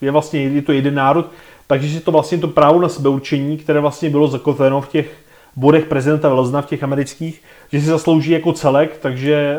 je 0.00 0.10
vlastně 0.10 0.42
je 0.42 0.62
to 0.62 0.72
jeden 0.72 0.94
národ, 0.94 1.26
takže 1.66 1.96
je 1.96 2.00
to 2.00 2.12
vlastně 2.12 2.38
to 2.38 2.48
právo 2.48 2.80
na 2.80 2.88
sebeurčení, 2.88 3.58
které 3.58 3.80
vlastně 3.80 4.10
bylo 4.10 4.28
zakotveno 4.28 4.80
v 4.80 4.88
těch 4.88 5.16
bodech 5.56 5.84
prezidenta 5.84 6.28
Velzna 6.28 6.62
v 6.62 6.66
těch 6.66 6.82
amerických, 6.82 7.42
že 7.72 7.80
si 7.80 7.86
zaslouží 7.86 8.30
jako 8.30 8.52
celek, 8.52 8.98
takže 8.98 9.58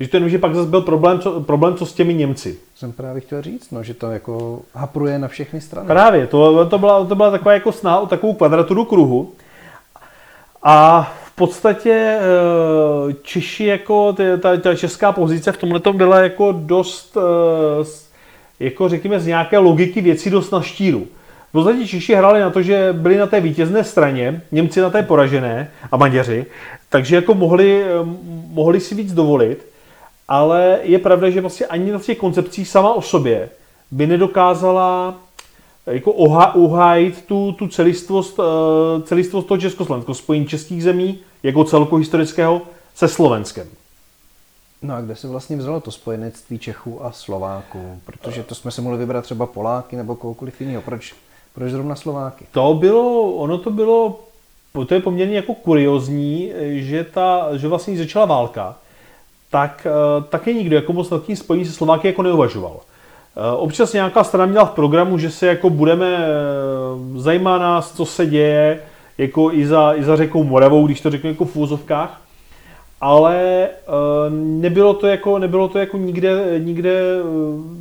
že 0.00 0.08
to 0.08 0.16
jenom, 0.16 0.30
že 0.30 0.38
pak 0.38 0.54
zase 0.54 0.70
byl 0.70 0.80
problém 0.80 1.20
co, 1.20 1.40
problém, 1.40 1.74
co 1.74 1.86
s 1.86 1.92
těmi 1.92 2.14
Němci. 2.14 2.58
Jsem 2.74 2.92
právě 2.92 3.20
chtěl 3.20 3.42
říct, 3.42 3.70
no, 3.70 3.82
že 3.82 3.94
to 3.94 4.10
jako 4.10 4.60
hapruje 4.74 5.18
na 5.18 5.28
všechny 5.28 5.60
strany. 5.60 5.86
Právě, 5.86 6.26
to, 6.26 6.64
to, 6.64 6.78
byla, 6.78 7.04
to 7.04 7.14
byla 7.14 7.30
taková 7.30 7.52
jako 7.52 7.72
snaha 7.72 8.00
o 8.00 8.06
takovou 8.06 8.34
kvadraturu 8.34 8.84
kruhu. 8.84 9.32
A 10.62 11.12
v 11.24 11.32
podstatě 11.32 12.18
eh, 12.20 13.14
Češi 13.22 13.64
jako, 13.64 14.16
ta, 14.42 14.56
ta 14.56 14.74
česká 14.74 15.12
pozice 15.12 15.52
v 15.52 15.56
tomhle 15.56 15.80
byla 15.92 16.20
jako 16.20 16.52
dost, 16.52 17.16
eh, 17.16 17.84
jako 18.60 18.88
řekněme 18.88 19.20
z 19.20 19.26
nějaké 19.26 19.58
logiky 19.58 20.00
věcí 20.00 20.30
dost 20.30 20.50
na 20.50 20.62
štíru. 20.62 21.06
V 21.48 21.52
podstatě 21.52 21.86
Češi 21.86 22.14
hráli 22.14 22.40
na 22.40 22.50
to, 22.50 22.62
že 22.62 22.88
byli 22.92 23.16
na 23.16 23.26
té 23.26 23.40
vítězné 23.40 23.84
straně, 23.84 24.42
Němci 24.52 24.80
na 24.80 24.90
té 24.90 25.02
poražené 25.02 25.70
a 25.92 25.96
Maďaři, 25.96 26.46
takže 26.88 27.16
jako 27.16 27.34
mohli, 27.34 27.82
eh, 27.82 27.88
mohli 28.52 28.80
si 28.80 28.94
víc 28.94 29.12
dovolit 29.12 29.68
ale 30.28 30.78
je 30.82 30.98
pravda, 30.98 31.30
že 31.30 31.40
vlastně 31.40 31.66
ani 31.66 31.92
na 31.92 31.98
těch 31.98 32.18
koncepcích 32.18 32.68
sama 32.68 32.92
o 32.92 33.02
sobě 33.02 33.50
by 33.90 34.06
nedokázala 34.06 35.14
jako 35.86 36.12
uhájit 36.54 37.24
tu, 37.26 37.52
tu 37.52 37.68
celistvost, 37.68 38.40
eh, 38.40 39.02
celistvost 39.02 39.48
toho 39.48 39.58
Československa, 39.58 40.14
spojení 40.14 40.46
českých 40.46 40.82
zemí 40.82 41.18
jako 41.42 41.64
celku 41.64 41.96
historického 41.96 42.62
se 42.94 43.08
Slovenskem. 43.08 43.66
No 44.82 44.94
a 44.94 45.00
kde 45.00 45.16
se 45.16 45.28
vlastně 45.28 45.56
vzalo 45.56 45.80
to 45.80 45.90
spojenectví 45.90 46.58
Čechů 46.58 47.04
a 47.04 47.12
Slováků? 47.12 48.00
Protože 48.04 48.42
to 48.42 48.54
jsme 48.54 48.70
se 48.70 48.82
mohli 48.82 48.98
vybrat 48.98 49.22
třeba 49.22 49.46
Poláky 49.46 49.96
nebo 49.96 50.16
kohokoliv 50.16 50.60
jiného. 50.60 50.82
Proč, 50.82 51.14
proč 51.54 51.70
zrovna 51.70 51.94
Slováky? 51.94 52.46
To 52.50 52.74
bylo, 52.74 53.32
ono 53.32 53.58
to 53.58 53.70
bylo, 53.70 54.20
to 54.86 54.94
je 54.94 55.00
poměrně 55.00 55.36
jako 55.36 55.54
kuriozní, 55.54 56.52
že, 56.70 57.04
ta, 57.04 57.56
že 57.56 57.68
vlastně 57.68 57.98
začala 57.98 58.26
válka 58.26 58.76
tak 59.50 59.86
eh, 59.86 60.22
taky 60.28 60.54
nikdo 60.54 60.76
jako 60.76 60.92
moc 60.92 61.10
nad 61.10 61.24
tím 61.24 61.36
spojení 61.36 61.64
se 61.64 61.72
Slováky 61.72 62.08
jako 62.08 62.22
neuvažoval. 62.22 62.76
Eh, 62.76 63.56
občas 63.56 63.92
nějaká 63.92 64.24
strana 64.24 64.46
měla 64.46 64.64
v 64.64 64.70
programu, 64.70 65.18
že 65.18 65.30
se 65.30 65.46
jako 65.46 65.70
budeme, 65.70 66.16
eh, 66.16 67.20
zajímá 67.20 67.58
nás, 67.58 67.92
co 67.92 68.06
se 68.06 68.26
děje, 68.26 68.80
jako 69.18 69.52
i 69.52 69.66
za, 69.66 69.94
i 69.94 70.04
za 70.04 70.16
řekou 70.16 70.44
Moravou, 70.44 70.86
když 70.86 71.00
to 71.00 71.10
řeknu 71.10 71.30
jako 71.30 71.44
v 71.44 71.56
úzovkách, 71.56 72.20
ale 73.00 73.68
nebylo 74.30 74.94
to 74.94 75.06
jako, 75.06 75.38
nebylo 75.38 75.68
to 75.68 75.78
jako 75.78 75.96
nikde, 75.96 76.54
nikde 76.58 77.00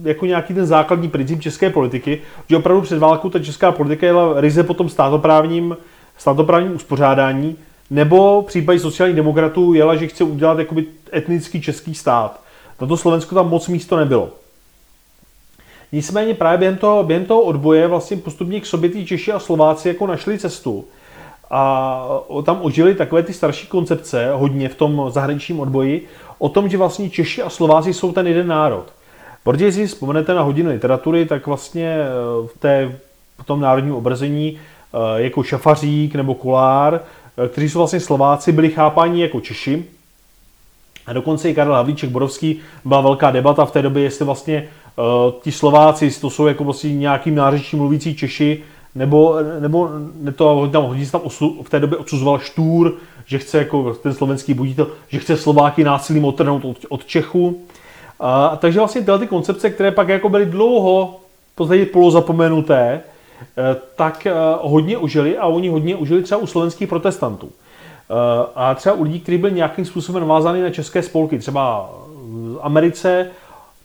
jako 0.04 0.26
nějaký 0.26 0.54
ten 0.54 0.66
základní 0.66 1.10
princip 1.10 1.42
české 1.42 1.70
politiky, 1.70 2.22
že 2.50 2.58
opravdu 2.58 2.82
před 2.82 3.00
válkou 3.00 3.30
ta 3.30 3.40
česká 3.40 3.72
politika 3.72 4.06
jela 4.06 4.42
ryze 4.42 4.64
po 4.64 4.74
tom 4.74 4.90
státoprávním, 4.90 5.78
státoprávním 6.18 6.76
uspořádání, 6.76 7.56
nebo 7.90 8.42
v 8.42 8.46
případě 8.46 8.80
sociálních 8.80 9.16
demokratů 9.16 9.74
jela, 9.74 9.96
že 9.96 10.08
chce 10.08 10.24
udělat 10.24 10.60
jakoby 10.60 10.86
etnický 11.14 11.62
český 11.62 11.96
stát. 11.96 12.42
Na 12.82 12.88
to 12.88 12.98
Slovensko 12.98 13.36
tam 13.36 13.50
moc 13.50 13.68
místo 13.68 13.98
nebylo. 13.98 14.30
Nicméně 15.92 16.34
právě 16.34 16.58
během 16.58 16.78
toho, 16.78 17.04
během 17.04 17.26
toho 17.26 17.42
odboje 17.42 17.88
vlastně 17.88 18.18
postupně 18.18 18.62
k 18.62 18.66
sobě 18.66 19.06
Češi 19.06 19.32
a 19.32 19.40
Slováci 19.40 19.88
jako 19.88 20.08
našli 20.08 20.40
cestu 20.40 20.86
a 21.52 22.06
tam 22.46 22.60
ožili 22.62 22.96
takové 22.96 23.24
ty 23.24 23.34
starší 23.34 23.68
koncepce, 23.68 24.32
hodně 24.34 24.70
v 24.70 24.76
tom 24.76 25.06
zahraničním 25.10 25.60
odboji, 25.60 26.08
o 26.38 26.50
tom, 26.50 26.70
že 26.70 26.78
vlastně 26.78 27.10
Češi 27.10 27.42
a 27.42 27.50
Slováci 27.50 27.94
jsou 27.94 28.12
ten 28.12 28.28
jeden 28.28 28.48
národ. 28.48 28.86
Protože 29.44 29.72
si 29.72 29.88
vzpomenete 29.88 30.34
na 30.34 30.42
hodiny 30.42 30.70
literatury, 30.70 31.26
tak 31.26 31.48
vlastně 31.48 31.88
eh, 31.88 32.48
v, 32.48 32.58
té, 32.60 32.96
v 33.42 33.46
tom 33.46 33.62
národním 33.62 33.96
obrazení 33.96 34.58
eh, 34.58 35.22
jako 35.22 35.44
Šafařík 35.44 36.16
nebo 36.16 36.36
Kolár 36.36 37.02
Eh, 37.38 37.48
kteří 37.48 37.70
jsou 37.70 37.80
vlastně 37.80 38.00
Slováci, 38.00 38.52
byli 38.52 38.70
chápáni 38.70 39.22
jako 39.22 39.40
Češi. 39.40 39.86
A 41.06 41.14
dokonce 41.14 41.50
i 41.50 41.54
Karel 41.54 41.74
Havlíček 41.74 42.10
Borovský 42.10 42.60
byla 42.86 43.02
velká 43.02 43.32
debata 43.32 43.66
v 43.66 43.72
té 43.72 43.82
době, 43.82 44.04
jestli 44.04 44.26
vlastně 44.26 44.68
ti 45.42 45.52
Slováci, 45.52 46.22
to 46.22 46.30
jsou 46.30 46.48
jako 46.48 46.64
vlastně 46.64 46.96
nějakým 46.96 47.36
nářečím 47.36 47.80
mluvící 47.80 48.16
Češi, 48.16 48.64
nebo, 48.96 49.36
nebo 49.60 49.90
ne 50.22 50.32
to, 50.32 50.70
tam 50.72 50.84
hodně 50.84 51.08
tam 51.12 51.22
osu, 51.24 51.64
v 51.64 51.70
té 51.70 51.80
době 51.80 51.98
odsuzoval 51.98 52.40
Štůr, 52.40 52.94
že 53.26 53.38
chce 53.38 53.58
jako 53.58 53.94
ten 53.94 54.14
slovenský 54.14 54.54
buditel, 54.54 54.88
že 55.08 55.20
chce 55.20 55.38
Slováky 55.38 55.84
násilím 55.84 56.26
otrhnout 56.26 56.66
od, 56.66 56.78
od 56.90 57.06
Čechu. 57.06 57.62
A, 58.20 58.56
takže 58.56 58.80
vlastně 58.80 59.02
tyhle 59.02 59.20
ty 59.20 59.28
koncepce, 59.28 59.70
které 59.70 59.92
pak 59.92 60.10
jako 60.10 60.30
byly 60.30 60.46
dlouho 60.46 61.20
v 61.54 61.56
podstatě 61.56 61.86
polozapomenuté, 61.86 63.02
Eh, 63.42 63.76
tak 63.96 64.26
eh, 64.26 64.34
hodně 64.62 64.98
užili 64.98 65.38
a 65.38 65.46
oni 65.46 65.70
hodně 65.70 65.96
užili 65.96 66.24
třeba 66.24 66.42
u 66.42 66.48
slovenských 66.48 66.90
protestantů. 66.90 67.50
Eh, 67.50 68.14
a 68.56 68.76
třeba 68.76 68.96
u 68.96 69.04
lidí, 69.04 69.20
kteří 69.20 69.38
byli 69.38 69.54
nějakým 69.54 69.86
způsobem 69.86 70.22
navázány 70.22 70.62
na 70.62 70.70
české 70.70 71.04
spolky, 71.04 71.40
třeba 71.40 71.90
v 72.54 72.60
Americe 72.62 73.30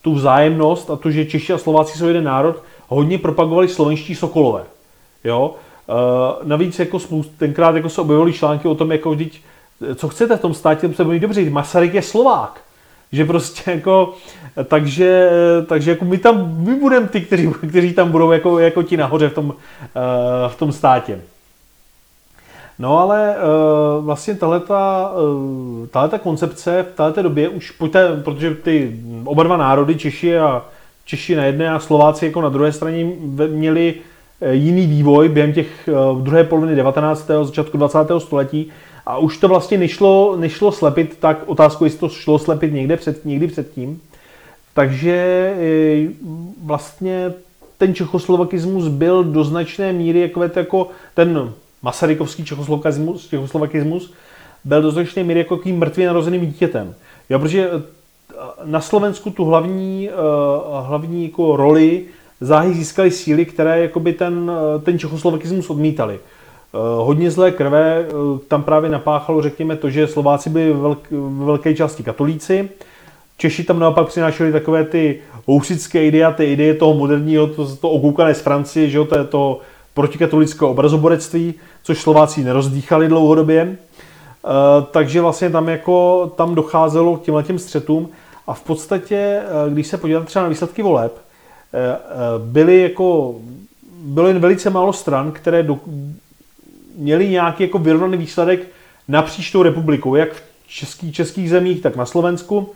tu 0.02 0.14
vzájemnost 0.14 0.90
a 0.90 0.96
to, 0.96 1.10
že 1.10 1.24
Češi 1.24 1.52
a 1.52 1.58
Slováci 1.58 1.98
jsou 1.98 2.06
jeden 2.06 2.24
národ, 2.24 2.56
hodně 2.88 3.18
propagovali 3.18 3.68
slovenští 3.68 4.14
sokolové. 4.14 4.64
Jo? 5.24 5.54
Navíc 6.42 6.78
jako 6.78 6.98
tenkrát 7.36 7.76
jako 7.76 7.88
se 7.88 8.00
objevily 8.00 8.32
články 8.32 8.68
o 8.68 8.74
tom, 8.74 8.92
jako, 8.92 9.16
co 9.94 10.08
chcete 10.08 10.36
v 10.36 10.40
tom 10.40 10.54
státě, 10.54 10.88
to 10.88 10.94
se 10.94 11.04
bude 11.04 11.18
dobře, 11.18 11.50
Masaryk 11.50 11.94
je 11.94 12.02
Slovák 12.02 12.60
že 13.12 13.24
prostě 13.24 13.70
jako, 13.70 14.14
takže, 14.64 15.30
takže 15.66 15.90
jako 15.90 16.04
my 16.04 16.18
tam, 16.18 16.54
my 16.56 16.74
budeme 16.74 17.08
ty, 17.08 17.20
kteří, 17.20 17.48
kteří 17.68 17.92
tam 17.92 18.10
budou 18.10 18.30
jako, 18.30 18.58
jako 18.58 18.82
ti 18.82 18.96
nahoře 18.96 19.28
v 19.28 19.34
tom, 19.34 19.54
eh, 19.82 20.48
v 20.48 20.56
tom 20.56 20.72
státě. 20.72 21.20
No 22.78 22.98
ale 22.98 23.34
uh, 23.36 24.04
vlastně 24.04 24.34
tahleta, 24.34 25.10
uh, 25.94 26.18
koncepce 26.18 26.86
v 26.92 26.96
této 26.96 27.22
době 27.22 27.48
už, 27.48 27.70
pojďte, 27.70 28.16
protože 28.24 28.54
ty 28.54 29.00
oba 29.24 29.42
dva 29.42 29.56
národy, 29.56 29.94
Češi 29.94 30.38
a 30.38 30.64
Češi 31.04 31.36
na 31.36 31.44
jedné 31.44 31.70
a 31.70 31.78
Slováci 31.78 32.26
jako 32.26 32.40
na 32.40 32.48
druhé 32.48 32.72
straně 32.72 33.04
měli 33.48 33.94
jiný 34.50 34.86
vývoj 34.86 35.28
během 35.28 35.52
těch 35.52 35.88
uh, 36.12 36.22
druhé 36.22 36.44
poloviny 36.44 36.76
19. 36.76 37.30
začátku 37.42 37.76
20. 37.76 37.98
století, 38.18 38.72
a 39.06 39.18
už 39.18 39.38
to 39.38 39.48
vlastně 39.48 39.78
nešlo, 39.78 40.36
nešlo 40.36 40.72
slepit, 40.72 41.16
tak 41.20 41.38
otázku, 41.46 41.84
jestli 41.84 41.98
to 41.98 42.08
šlo 42.08 42.38
slepit 42.38 42.72
někde 42.72 42.96
před, 42.96 43.24
někdy 43.24 43.46
předtím. 43.46 44.00
Takže 44.74 45.12
e, 45.58 46.08
vlastně 46.64 47.32
ten 47.78 47.94
čechoslovakismus 47.94 48.88
byl 48.88 49.24
do 49.24 49.44
značné 49.44 49.92
míry 49.92 50.20
jako, 50.20 50.42
jako 50.42 50.88
ten 51.14 51.52
masarykovský 51.82 52.44
čechoslovakismus, 52.44 53.28
čechoslovakismus 53.28 54.12
byl 54.64 54.82
do 54.82 54.90
značné 54.90 55.24
míry 55.24 55.40
jako 55.40 55.56
tím 55.56 55.78
mrtvě 55.78 56.06
narozeným 56.06 56.46
dítětem. 56.46 56.94
Jo, 57.30 57.38
protože 57.38 57.70
na 58.64 58.80
Slovensku 58.80 59.30
tu 59.30 59.44
hlavní, 59.44 60.10
hlavní 60.82 61.24
jako 61.24 61.56
roli 61.56 62.04
záhy 62.42 62.74
získaly 62.74 63.10
síly, 63.10 63.44
které 63.44 63.82
jakoby 63.82 64.12
ten, 64.12 64.52
ten 64.82 64.98
čechoslovakismus 64.98 65.70
odmítali. 65.70 66.20
Eh, 66.74 66.78
hodně 67.04 67.30
zlé 67.30 67.50
krve 67.50 68.06
eh, 68.08 68.12
tam 68.48 68.62
právě 68.62 68.90
napáchalo, 68.90 69.42
řekněme, 69.42 69.76
to, 69.76 69.90
že 69.90 70.06
Slováci 70.06 70.50
byli 70.50 70.72
v 70.72 70.96
velké 71.44 71.74
části 71.74 72.02
katolíci, 72.02 72.68
Češi 73.36 73.64
tam 73.64 73.78
naopak 73.78 74.06
přinášeli 74.06 74.52
takové 74.52 74.84
ty 74.84 75.20
housické 75.46 76.04
ideje, 76.04 76.32
ty 76.32 76.44
ideje 76.44 76.74
toho 76.74 76.94
moderního, 76.94 77.46
to, 77.46 77.76
to 77.76 77.90
okoukané 77.90 78.34
z 78.34 78.40
Francie, 78.40 78.90
že 78.90 78.98
jo, 78.98 79.04
to 79.04 79.18
je 79.18 79.24
to 79.24 79.60
protikatolické 79.94 80.64
obrazoborectví, 80.64 81.54
což 81.82 82.00
Slováci 82.00 82.44
nerozdýchali 82.44 83.08
dlouhodobě. 83.08 83.60
E, 83.60 83.76
takže 84.90 85.20
vlastně 85.20 85.50
tam 85.50 85.68
jako 85.68 86.26
tam 86.36 86.54
docházelo 86.54 87.16
k 87.16 87.22
těmhle 87.22 87.42
těm 87.42 87.58
střetům 87.58 88.08
a 88.46 88.54
v 88.54 88.62
podstatě, 88.62 89.42
když 89.68 89.86
se 89.86 89.98
podíváte 89.98 90.26
třeba 90.26 90.42
na 90.42 90.48
výsledky 90.48 90.82
voleb, 90.82 91.18
byly 92.38 92.82
jako, 92.82 93.34
bylo 94.02 94.28
jen 94.28 94.38
velice 94.38 94.70
málo 94.70 94.92
stran, 94.92 95.32
které 95.32 95.62
do, 95.62 95.78
měli 96.96 97.28
nějaký 97.28 97.62
jako 97.62 97.78
vyrovnaný 97.78 98.16
výsledek 98.16 98.60
napříč 99.08 99.50
tou 99.50 99.62
republikou, 99.62 100.14
jak 100.14 100.32
v 100.32 100.42
český, 100.68 101.12
českých 101.12 101.50
zemích, 101.50 101.82
tak 101.82 101.96
na 101.96 102.06
Slovensku. 102.06 102.70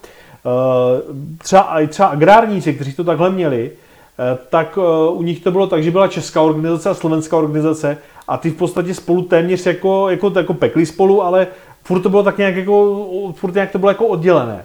Eh, 0.47 1.39
třeba, 1.39 1.77
třeba 1.89 2.09
agrárníci, 2.09 2.75
kteří 2.75 2.93
to 2.93 3.05
takhle 3.05 3.31
měli, 3.31 3.71
eh, 3.71 4.39
tak 4.51 4.79
eh, 4.79 5.11
u 5.11 5.23
nich 5.23 5.43
to 5.43 5.51
bylo 5.51 5.67
tak, 5.67 5.83
že 5.83 5.91
byla 5.91 6.09
česká 6.09 6.43
organizace 6.43 6.91
a 6.91 6.95
slovenská 6.95 7.37
organizace 7.37 7.99
a 8.29 8.37
ty 8.37 8.51
v 8.51 8.57
podstatě 8.57 8.95
spolu 8.95 9.23
téměř 9.23 9.67
jako, 9.67 10.11
jako, 10.11 10.33
jako 10.37 10.55
pekli 10.55 10.87
spolu, 10.87 11.23
ale 11.23 11.47
furt 11.85 12.01
to 12.01 12.09
bylo 12.09 12.23
tak 12.23 12.39
nějak 12.39 12.57
jako, 12.57 13.33
furt 13.37 13.55
nějak 13.55 13.73
to 13.73 13.79
bylo 13.79 13.91
jako 13.91 14.07
oddělené. 14.07 14.65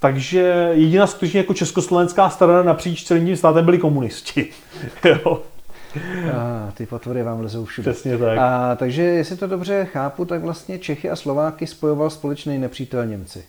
Takže 0.00 0.70
jediná 0.72 1.06
skutečně 1.06 1.40
jako 1.40 1.54
československá 1.54 2.30
strana 2.30 2.62
napříč 2.62 3.04
celým 3.04 3.26
tím 3.26 3.36
státem 3.36 3.64
byli 3.64 3.78
komunisti. 3.78 4.50
jo. 5.04 5.42
A, 6.34 6.72
ty 6.74 6.86
potvory 6.86 7.22
vám 7.22 7.40
lezou 7.40 7.64
všude. 7.64 7.92
Přesně 7.92 8.18
tak. 8.18 8.38
A, 8.38 8.76
takže 8.76 9.02
jestli 9.02 9.36
to 9.36 9.46
dobře 9.46 9.88
chápu, 9.92 10.24
tak 10.24 10.42
vlastně 10.42 10.78
Čechy 10.78 11.10
a 11.10 11.16
Slováky 11.16 11.66
spojoval 11.66 12.10
společný 12.10 12.58
nepřítel 12.58 13.06
Němci. 13.06 13.44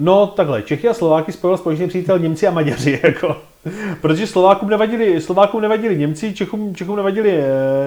No 0.00 0.26
takhle, 0.26 0.62
Čechy 0.62 0.88
a 0.88 0.94
Slováky 0.94 1.32
spojil 1.32 1.56
společný 1.56 1.88
přítel 1.88 2.18
Němci 2.18 2.46
a 2.46 2.50
Maďaři, 2.50 3.00
jako. 3.04 3.36
Protože 4.00 4.26
Slovákům 4.26 4.70
nevadili, 4.70 5.20
Slovákům 5.20 5.62
nevadili 5.62 5.98
Němci, 5.98 6.34
Čechům, 6.34 6.74
Čechům, 6.74 6.96
nevadili, 6.96 7.40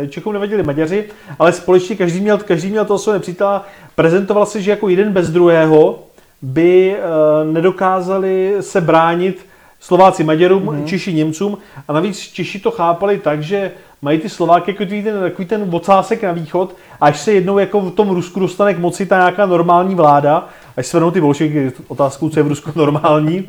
eh, 0.03 0.07
Čechům 0.07 0.33
nevadili 0.33 0.63
Maďaři, 0.63 1.05
ale 1.39 1.53
společně 1.53 1.95
každý 1.95 2.19
měl, 2.19 2.37
každý 2.37 2.69
měl 2.69 2.85
toho 2.85 2.99
svého 2.99 3.13
nepřítela. 3.13 3.67
Prezentoval 3.95 4.45
se, 4.45 4.61
že 4.61 4.71
jako 4.71 4.89
jeden 4.89 5.13
bez 5.13 5.29
druhého 5.29 5.99
by 6.41 6.95
uh, 6.95 7.53
nedokázali 7.53 8.55
se 8.59 8.81
bránit 8.81 9.45
Slováci 9.79 10.23
Maďarům, 10.23 10.63
mm-hmm. 10.63 10.85
Češi 10.85 11.13
Němcům 11.13 11.57
a 11.87 11.93
navíc 11.93 12.19
Češi 12.19 12.59
to 12.59 12.71
chápali 12.71 13.17
tak, 13.17 13.43
že 13.43 13.71
mají 14.01 14.19
ty 14.19 14.29
Slováky 14.29 14.71
jako 14.71 14.85
ten, 14.85 15.19
takový 15.21 15.47
ten 15.47 15.69
ocásek 15.71 16.23
na 16.23 16.31
východ 16.31 16.75
a 17.01 17.05
až 17.05 17.19
se 17.19 17.33
jednou 17.33 17.57
jako 17.57 17.81
v 17.81 17.91
tom 17.91 18.09
Rusku 18.09 18.39
dostane 18.39 18.73
k 18.73 18.79
moci 18.79 19.05
ta 19.05 19.17
nějaká 19.17 19.45
normální 19.45 19.95
vláda, 19.95 20.47
až 20.77 20.87
svrhnou 20.87 21.11
ty 21.11 21.21
bolševiky 21.21 21.71
otázku, 21.87 22.29
co 22.29 22.39
je 22.39 22.43
v 22.43 22.47
Rusku 22.47 22.71
normální, 22.75 23.47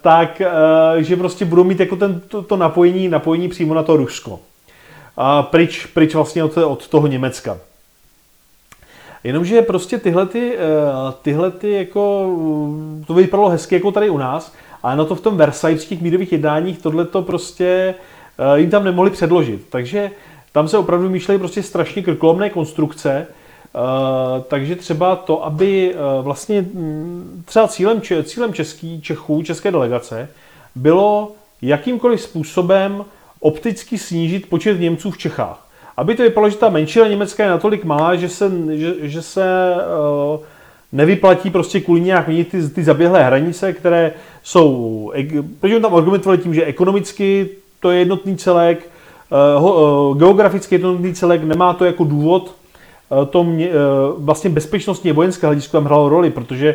tak 0.00 0.40
eh, 0.40 1.02
že 1.02 1.16
prostě 1.16 1.44
budou 1.44 1.64
mít 1.64 1.80
jako 1.80 1.96
ten, 1.96 2.20
to, 2.28 2.42
to 2.42 2.56
napojení, 2.56 3.08
napojení 3.08 3.48
přímo 3.48 3.74
na 3.74 3.82
to 3.82 3.96
Rusko. 3.96 4.40
A 5.16 5.42
pryč, 5.42 5.86
pryč 5.86 6.14
vlastně 6.14 6.44
od, 6.44 6.56
od 6.56 6.88
toho 6.88 7.06
Německa. 7.06 7.58
Jenomže 9.24 9.62
prostě 9.62 9.98
tyhle, 9.98 10.26
ty, 10.26 10.54
eh, 10.56 10.58
tyhle 11.22 11.50
ty 11.50 11.72
jako, 11.72 12.30
to 13.06 13.14
vypadalo 13.14 13.48
hezky 13.48 13.74
jako 13.74 13.92
tady 13.92 14.10
u 14.10 14.18
nás, 14.18 14.52
ale 14.82 14.96
na 14.96 15.04
to 15.04 15.14
v 15.14 15.20
tom 15.20 15.36
Versajských 15.36 16.02
mírových 16.02 16.32
jednáních 16.32 16.78
tohle 16.78 17.04
to 17.04 17.22
prostě 17.22 17.94
eh, 18.38 18.60
jim 18.60 18.70
tam 18.70 18.84
nemohli 18.84 19.10
předložit. 19.10 19.66
Takže 19.70 20.10
tam 20.52 20.68
se 20.68 20.78
opravdu 20.78 21.08
myšleli 21.08 21.38
prostě 21.38 21.62
strašně 21.62 22.02
krkolomné 22.02 22.50
konstrukce, 22.50 23.26
Uh, 23.74 24.42
takže 24.42 24.76
třeba 24.76 25.16
to, 25.16 25.44
aby 25.44 25.94
vlastně 26.22 26.62
mm, 26.62 27.42
třeba 27.44 27.68
cílem, 27.68 28.02
cílem 28.22 28.52
český, 28.52 29.00
Čechů, 29.00 29.42
české 29.42 29.70
delegace, 29.70 30.28
bylo 30.74 31.32
jakýmkoliv 31.62 32.20
způsobem 32.20 33.04
opticky 33.40 33.98
snížit 33.98 34.48
počet 34.48 34.80
Němců 34.80 35.10
v 35.10 35.18
Čechách. 35.18 35.69
Aby 36.00 36.14
to 36.14 36.22
vypadalo, 36.22 36.50
že 36.50 36.56
ta 36.56 36.68
menšina 36.68 37.08
německá 37.08 37.44
je 37.44 37.50
natolik 37.50 37.84
malá, 37.84 38.16
že 38.16 38.28
se, 38.28 38.52
že, 38.70 38.94
že 39.00 39.22
se 39.22 39.74
uh, 39.74 40.40
nevyplatí 40.92 41.50
prostě 41.50 41.80
kvůli 41.80 42.00
nějak 42.00 42.28
měnit 42.28 42.48
ty, 42.48 42.68
ty 42.68 42.84
zaběhlé 42.84 43.24
hranice, 43.24 43.72
které 43.72 44.12
jsou, 44.42 45.12
protože 45.60 45.80
tam 45.80 45.94
argumentovali 45.94 46.38
tím, 46.38 46.54
že 46.54 46.64
ekonomicky 46.64 47.48
to 47.80 47.90
je 47.90 47.98
jednotný 47.98 48.36
celek, 48.36 48.90
uh, 49.56 49.64
uh, 49.64 50.18
geograficky 50.18 50.74
jednotný 50.74 51.14
celek, 51.14 51.44
nemá 51.44 51.74
to 51.74 51.84
jako 51.84 52.04
důvod 52.04 52.54
to 53.30 53.44
mě, 53.44 53.70
vlastně 54.18 54.50
bezpečnostně 54.50 55.12
vojenské 55.12 55.46
hledisko 55.46 55.76
tam 55.76 55.84
hrálo 55.84 56.08
roli, 56.08 56.30
protože 56.30 56.74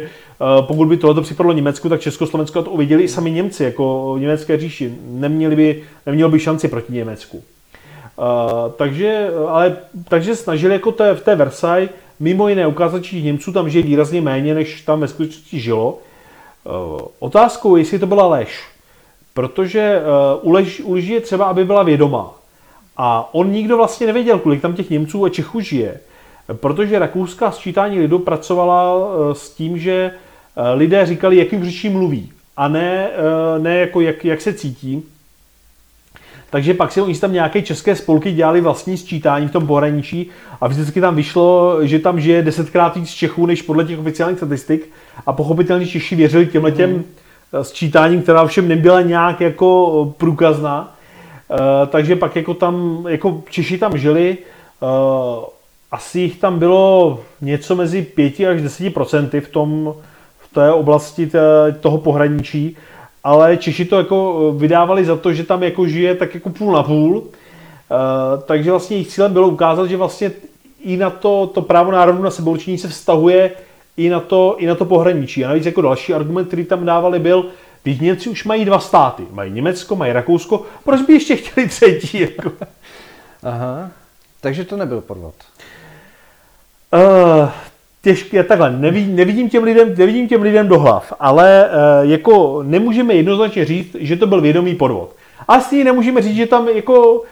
pokud 0.62 0.88
by 0.88 0.98
tohle 0.98 1.22
připadlo 1.22 1.54
Německu, 1.54 1.90
tak 1.90 2.02
Československo 2.02 2.62
to 2.62 2.72
uviděli 2.72 3.04
i 3.04 3.08
sami 3.08 3.32
Němci, 3.32 3.64
jako 3.64 4.16
německé 4.20 4.58
říši. 4.58 4.96
Neměli 5.08 5.56
by, 5.56 5.84
neměli 6.06 6.32
by 6.32 6.40
šanci 6.40 6.68
proti 6.68 6.94
Německu. 6.94 7.44
Takže, 8.78 9.30
ale, 9.48 9.78
takže 10.08 10.36
snažili 10.36 10.74
jako 10.74 10.92
té, 10.92 11.16
v 11.16 11.24
té 11.24 11.36
Versailles 11.36 11.90
mimo 12.20 12.48
jiné 12.48 12.68
ukázat, 12.68 13.04
že 13.04 13.22
Němců 13.22 13.52
tam 13.52 13.70
žije 13.70 13.84
výrazně 13.84 14.22
méně, 14.22 14.54
než 14.54 14.82
tam 14.82 15.00
ve 15.00 15.08
skutečnosti 15.08 15.60
žilo. 15.60 16.00
Otázkou, 17.20 17.76
jestli 17.76 18.00
to 18.00 18.08
byla 18.08 18.28
lež. 18.28 18.64
Protože 19.34 20.02
u, 20.42 20.52
lež, 20.52 20.82
u 20.86 20.96
je 20.96 21.22
třeba, 21.22 21.46
aby 21.46 21.66
byla 21.66 21.84
vědomá. 21.84 22.34
A 22.98 23.30
on 23.34 23.52
nikdo 23.52 23.78
vlastně 23.78 24.08
nevěděl, 24.08 24.40
kolik 24.40 24.62
tam 24.62 24.74
těch 24.74 24.90
Němců 24.90 25.26
a 25.26 25.30
Čechů 25.30 25.60
žije. 25.60 26.00
Protože 26.54 27.00
rakouská 27.00 27.52
sčítání 27.52 28.00
lidu 28.00 28.20
pracovala 28.20 28.94
eh, 28.96 29.36
s 29.36 29.50
tím, 29.50 29.78
že 29.78 30.12
lidé 30.74 31.06
říkali, 31.06 31.38
jakým 31.38 31.66
řečí 31.66 31.90
mluví, 31.90 32.32
a 32.58 32.68
ne, 32.68 33.10
ne 33.58 33.78
jako 33.78 34.02
jak, 34.02 34.26
jak 34.26 34.42
se 34.42 34.54
cítí. 34.54 35.04
Takže 36.50 36.74
pak 36.74 36.92
si 36.92 37.02
oni 37.02 37.16
tam 37.16 37.34
nějaké 37.34 37.62
české 37.62 37.96
spolky 37.96 38.32
dělali 38.32 38.62
vlastní 38.62 38.98
sčítání 38.98 39.48
v 39.48 39.52
tom 39.52 39.68
pohraničí 39.68 40.30
a 40.62 40.68
vždycky 40.68 41.02
tam 41.02 41.16
vyšlo, 41.16 41.78
že 41.82 42.00
tam 42.00 42.20
žije 42.20 42.42
desetkrát 42.42 42.96
víc 42.96 43.10
Čechů 43.10 43.46
než 43.46 43.62
podle 43.62 43.84
těch 43.84 44.00
oficiálních 44.00 44.40
statistik 44.40 44.90
a 45.26 45.34
pochopitelně 45.34 45.88
Češi 45.88 46.16
věřili 46.16 46.48
těmhle 46.48 46.72
těm 46.72 46.90
mm. 46.90 47.04
sčítáním, 47.62 48.22
která 48.22 48.42
ovšem 48.42 48.68
nebyla 48.68 49.02
nějak 49.02 49.42
jako 49.42 50.14
průkazná. 50.18 50.96
Takže 51.88 52.16
pak 52.16 52.36
jako 52.36 52.54
tam, 52.54 53.06
jako 53.10 53.42
Češi 53.50 53.78
tam 53.78 53.98
žili, 53.98 54.38
asi 55.92 56.20
jich 56.20 56.38
tam 56.40 56.60
bylo 56.60 57.20
něco 57.42 57.76
mezi 57.76 58.02
5 58.02 58.40
až 58.40 58.62
10 58.62 58.94
procenty 58.94 59.42
v, 59.42 59.50
tom, 59.50 59.94
v 60.40 60.54
té 60.54 60.72
oblasti 60.72 61.28
té, 61.28 61.40
toho 61.80 61.98
pohraničí, 61.98 62.78
ale 63.26 63.58
Češi 63.58 63.86
to 63.86 63.98
jako 63.98 64.52
vydávali 64.58 65.06
za 65.06 65.16
to, 65.16 65.34
že 65.34 65.44
tam 65.44 65.64
jako 65.64 65.88
žije 65.88 66.16
tak 66.16 66.34
jako 66.34 66.50
půl 66.50 66.74
na 66.74 66.84
půl, 66.84 67.24
Uh, 67.90 68.44
takže 68.44 68.72
vlastně 68.72 68.96
jejich 68.96 69.08
cílem 69.08 69.34
bylo 69.34 69.48
ukázat, 69.48 69.88
že 69.88 69.98
vlastně 69.98 70.32
i 70.80 70.98
na 70.98 71.10
to, 71.10 71.52
to 71.54 71.62
právo 71.62 71.92
národu 71.92 72.24
na 72.24 72.32
sebeurčení 72.32 72.78
se 72.78 72.88
vztahuje 72.88 73.52
i 73.98 74.10
na, 74.10 74.20
to, 74.20 74.56
i 74.60 74.66
na 74.66 74.76
to 74.76 74.86
pohraničí. 74.86 75.46
A 75.46 75.48
navíc 75.48 75.66
jako 75.66 75.82
další 75.82 76.14
argument, 76.14 76.46
který 76.46 76.66
tam 76.66 76.86
dávali, 76.86 77.20
byl, 77.20 77.46
když 77.84 78.00
Němci 78.00 78.30
už 78.30 78.44
mají 78.44 78.66
dva 78.66 78.80
státy. 78.80 79.24
Mají 79.32 79.52
Německo, 79.52 79.96
mají 79.96 80.14
Rakousko, 80.14 80.66
proč 80.84 81.02
by 81.02 81.14
ještě 81.14 81.36
chtěli 81.36 81.70
třetí? 81.70 82.20
Jako? 82.20 82.52
Aha, 83.44 83.92
takže 84.42 84.64
to 84.64 84.78
nebyl 84.78 85.02
podvod. 85.02 85.36
Uh, 86.94 87.50
těžké, 88.06 88.44
takhle, 88.44 88.72
nevidím, 88.72 89.16
nevidím, 89.16 89.50
těm 89.50 89.64
lidem, 89.64 89.96
nevidím 89.98 90.28
těm 90.28 90.42
lidem 90.42 90.68
do 90.68 90.80
hlav, 90.80 91.14
ale 91.20 91.66
uh, 91.66 92.10
jako 92.10 92.64
nemůžeme 92.64 93.14
jednoznačně 93.14 93.66
říct, 93.66 93.96
že 94.00 94.16
to 94.16 94.28
byl 94.28 94.42
vědomý 94.42 94.76
podvod. 94.76 95.16
Asi 95.48 95.84
nemůžeme 95.84 96.22
říct, 96.22 96.36
že 96.36 96.46
tam 96.46 96.68
jako 96.70 97.14
uh, 97.14 97.24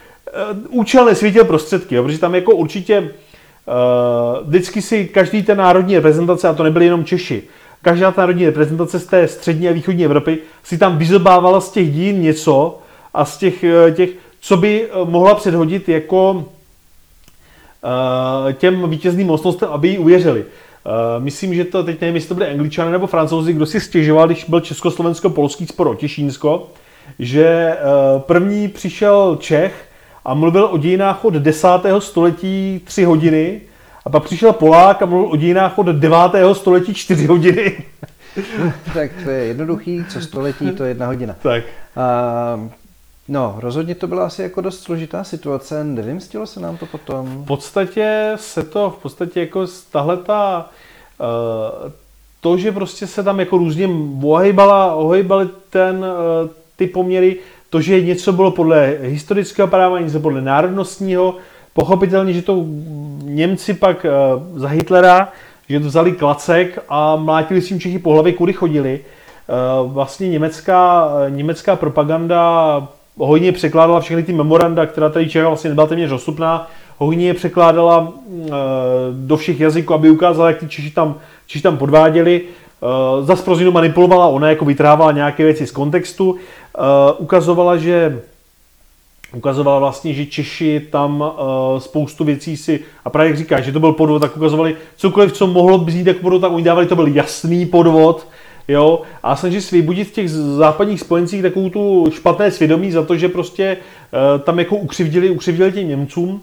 účel 0.70 1.06
nesvítil 1.06 1.46
prostředky, 1.46 1.96
jo, 1.96 2.04
protože 2.04 2.20
tam 2.20 2.36
jako 2.36 2.56
určitě 2.56 3.00
uh, 3.00 4.48
vždycky 4.48 4.82
si 4.82 5.06
každý 5.06 5.44
ten 5.44 5.58
národní 5.58 5.96
reprezentace, 5.96 6.48
a 6.48 6.54
to 6.54 6.64
nebyly 6.64 6.86
jenom 6.86 7.06
Češi, 7.06 7.44
každá 7.82 8.12
ta 8.12 8.22
národní 8.22 8.46
reprezentace 8.46 9.00
z 9.00 9.06
té 9.06 9.28
střední 9.28 9.70
a 9.70 9.74
východní 9.74 10.06
Evropy 10.06 10.38
si 10.64 10.78
tam 10.78 10.98
vyzobávala 10.98 11.62
z 11.62 11.72
těch 11.72 11.92
dín 11.92 12.22
něco 12.22 12.80
a 13.14 13.26
z 13.26 13.38
těch, 13.38 13.66
těch 13.94 14.10
co 14.40 14.58
by 14.58 14.88
mohla 15.06 15.36
předhodit 15.36 15.90
jako 15.90 16.46
Eh, 17.84 18.54
těm 18.54 18.90
vítězným 18.90 19.28
mocnostem, 19.28 19.70
aby 19.72 19.88
jí 19.88 19.98
uvěřili. 19.98 20.46
Eh, 20.86 21.20
myslím, 21.20 21.56
že 21.56 21.66
to 21.66 21.84
teď 21.84 22.02
nevím, 22.02 22.16
jestli 22.16 22.28
to 22.28 22.36
byly 22.36 22.50
angličané 22.50 22.92
nebo 22.92 23.08
francouzi, 23.08 23.54
kdo 23.54 23.66
si 23.66 23.80
stěžoval, 23.80 24.28
když 24.28 24.46
byl 24.46 24.60
československo-polský 24.60 25.68
spor 25.68 25.88
o 25.88 25.96
Těšínsko, 25.96 26.68
že 27.20 27.46
eh, 27.48 27.80
první 28.20 28.68
přišel 28.68 29.38
Čech 29.40 29.86
a 30.26 30.34
mluvil 30.34 30.66
o 30.72 30.78
dějinách 30.78 31.26
od 31.26 31.34
10. 31.34 31.68
století 32.00 32.82
3 32.86 33.04
hodiny 33.04 33.62
a 34.06 34.10
pak 34.10 34.24
přišel 34.24 34.54
Polák 34.54 35.02
a 35.02 35.06
mluvil 35.06 35.32
o 35.32 35.36
dějinách 35.36 35.78
od 35.78 35.86
9. 35.88 36.18
století 36.54 36.94
4 36.94 37.26
hodiny. 37.26 37.78
tak 38.94 39.12
to 39.24 39.30
je 39.30 39.46
jednoduchý, 39.46 40.06
co 40.10 40.22
století, 40.22 40.72
to 40.72 40.84
je 40.84 40.90
jedna 40.90 41.06
hodina. 41.06 41.36
Tak. 41.42 41.64
Uh, 42.56 42.70
No, 43.28 43.56
rozhodně 43.60 43.96
to 43.96 44.08
byla 44.08 44.26
asi 44.26 44.42
jako 44.42 44.62
dost 44.62 44.84
složitá 44.84 45.24
situace, 45.24 45.84
nevymstilo 45.84 46.48
se 46.48 46.60
nám 46.60 46.78
to 46.78 46.86
potom? 46.86 47.44
V 47.44 47.46
podstatě 47.46 48.32
se 48.36 48.64
to, 48.64 48.90
v 48.90 49.02
podstatě 49.02 49.40
jako 49.40 49.66
tahle 49.92 50.18
ta, 50.18 50.70
uh, 51.20 51.92
to, 52.42 52.58
že 52.58 52.72
prostě 52.72 53.08
se 53.08 53.24
tam 53.24 53.40
jako 53.40 53.58
různě 53.58 53.90
ohejbala, 54.24 54.96
ohejbaly 54.96 55.50
ten, 55.70 55.96
uh, 55.96 56.50
ty 56.76 56.88
poměry, 56.88 57.38
to, 57.70 57.82
že 57.82 58.02
něco 58.02 58.34
bylo 58.34 58.52
podle 58.52 58.98
historického 59.02 59.68
práva, 59.68 60.00
něco 60.00 60.20
podle 60.20 60.42
národnostního, 60.42 61.36
pochopitelně, 61.74 62.34
že 62.34 62.42
to 62.42 62.66
Němci 63.24 63.74
pak 63.74 64.06
uh, 64.06 64.60
za 64.60 64.68
Hitlera, 64.68 65.32
že 65.70 65.80
to 65.80 65.86
vzali 65.86 66.12
klacek 66.12 66.80
a 66.90 67.16
mlátili 67.16 67.62
s 67.62 67.68
tím 67.68 67.80
Čechy 67.80 68.00
po 68.00 68.14
hlavě, 68.14 68.34
kudy 68.34 68.54
chodili. 68.54 69.00
Vlastně 69.86 70.30
německá, 70.30 71.12
německá 71.30 71.76
propaganda 71.76 72.88
hodně 73.18 73.52
překládala 73.52 74.00
všechny 74.00 74.24
ty 74.24 74.34
memoranda, 74.34 74.86
která 74.86 75.10
tady 75.10 75.30
Čecha 75.30 75.48
vlastně 75.48 75.70
nebyla 75.70 75.88
téměř 75.88 76.10
dostupná, 76.10 76.70
hodně 76.98 77.28
je 77.28 77.34
překládala 77.34 78.14
e, 78.46 78.52
do 79.12 79.38
všech 79.38 79.60
jazyků, 79.60 79.94
aby 79.94 80.10
ukázala, 80.10 80.48
jak 80.48 80.58
ty 80.58 80.68
Češi 80.68 80.92
tam, 80.92 81.16
Češi 81.48 81.64
tam 81.64 81.78
podváděli. 81.78 82.42
E, 82.42 83.26
zas 83.26 83.42
pro 83.42 83.72
manipulovala, 83.72 84.28
ona 84.28 84.50
jako 84.50 84.66
vytrávala 84.66 85.12
nějaké 85.12 85.44
věci 85.44 85.68
z 85.68 85.72
kontextu, 85.72 86.36
e, 86.36 87.14
ukazovala, 87.18 87.78
že 87.78 88.22
ukazovala 89.36 89.80
vlastně, 89.80 90.14
že 90.14 90.26
Češi 90.26 90.88
tam 90.92 91.24
spoustu 91.78 92.24
věcí 92.24 92.58
si, 92.58 92.80
a 93.06 93.10
právě 93.10 93.30
jak 93.30 93.38
říkáš, 93.38 93.66
že 93.66 93.72
to 93.72 93.80
byl 93.80 93.94
podvod, 93.94 94.22
tak 94.22 94.38
ukazovali 94.38 94.76
cokoliv, 94.96 95.34
co 95.34 95.48
mohlo 95.48 95.78
být 95.78 96.08
jako 96.08 96.22
podvod, 96.22 96.42
tak 96.42 96.52
oni 96.52 96.64
dávali, 96.64 96.88
to 96.88 96.96
byl 96.96 97.08
jasný 97.08 97.66
podvod, 97.66 98.28
jo, 98.68 99.02
a 99.24 99.36
snaží 99.36 99.62
se 99.62 99.76
vybudit 99.76 100.08
v 100.08 100.12
těch 100.12 100.30
západních 100.30 101.00
spojencích 101.00 101.42
takovou 101.42 101.70
tu 101.70 102.06
špatné 102.12 102.52
svědomí 102.52 102.92
za 102.92 103.04
to, 103.04 103.18
že 103.18 103.30
prostě 103.30 103.78
uh, 103.78 104.42
tam 104.42 104.60
jako 104.60 104.76
ukřivdili, 104.76 105.30
ukřivdili 105.30 105.72
těm 105.72 105.88
Němcům. 105.88 106.42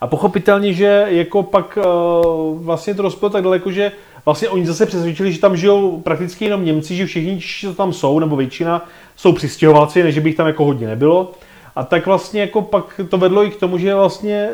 A 0.00 0.06
pochopitelně, 0.06 0.72
že 0.72 1.06
jako 1.08 1.42
pak 1.42 1.78
uh, 1.78 2.64
vlastně 2.64 2.94
to 2.94 3.02
rozpělo 3.02 3.30
tak 3.30 3.44
daleko, 3.44 3.72
že 3.72 3.92
vlastně 4.24 4.48
oni 4.48 4.66
zase 4.66 4.86
přesvědčili, 4.86 5.32
že 5.32 5.40
tam 5.40 5.56
žijou 5.56 6.00
prakticky 6.00 6.44
jenom 6.44 6.64
Němci, 6.64 6.96
že 6.96 7.06
všichni, 7.06 7.40
co 7.60 7.74
tam 7.74 7.92
jsou, 7.92 8.18
nebo 8.18 8.36
většina, 8.36 8.88
jsou 9.16 9.32
přistěhovalci, 9.32 10.02
než 10.02 10.18
by 10.18 10.28
jich 10.28 10.36
tam 10.36 10.46
jako 10.46 10.64
hodně 10.64 10.86
nebylo. 10.86 11.32
A 11.76 11.84
tak 11.84 12.06
vlastně 12.06 12.40
jako 12.40 12.62
pak 12.62 13.00
to 13.08 13.18
vedlo 13.18 13.44
i 13.44 13.50
k 13.50 13.60
tomu, 13.60 13.78
že 13.78 13.94
vlastně 13.94 14.48